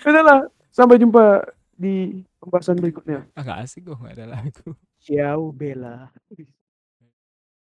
Udahlah, 0.00 0.48
sampai 0.72 0.96
jumpa 1.02 1.44
di 1.76 2.22
pembahasan 2.38 2.78
berikutnya. 2.78 3.26
agak 3.34 3.66
asik 3.66 3.90
kok 3.90 3.98
nggak 3.98 4.14
ada 4.16 4.26
lagu 4.38 4.72
Ciao 5.02 5.50
Bella. 5.50 6.14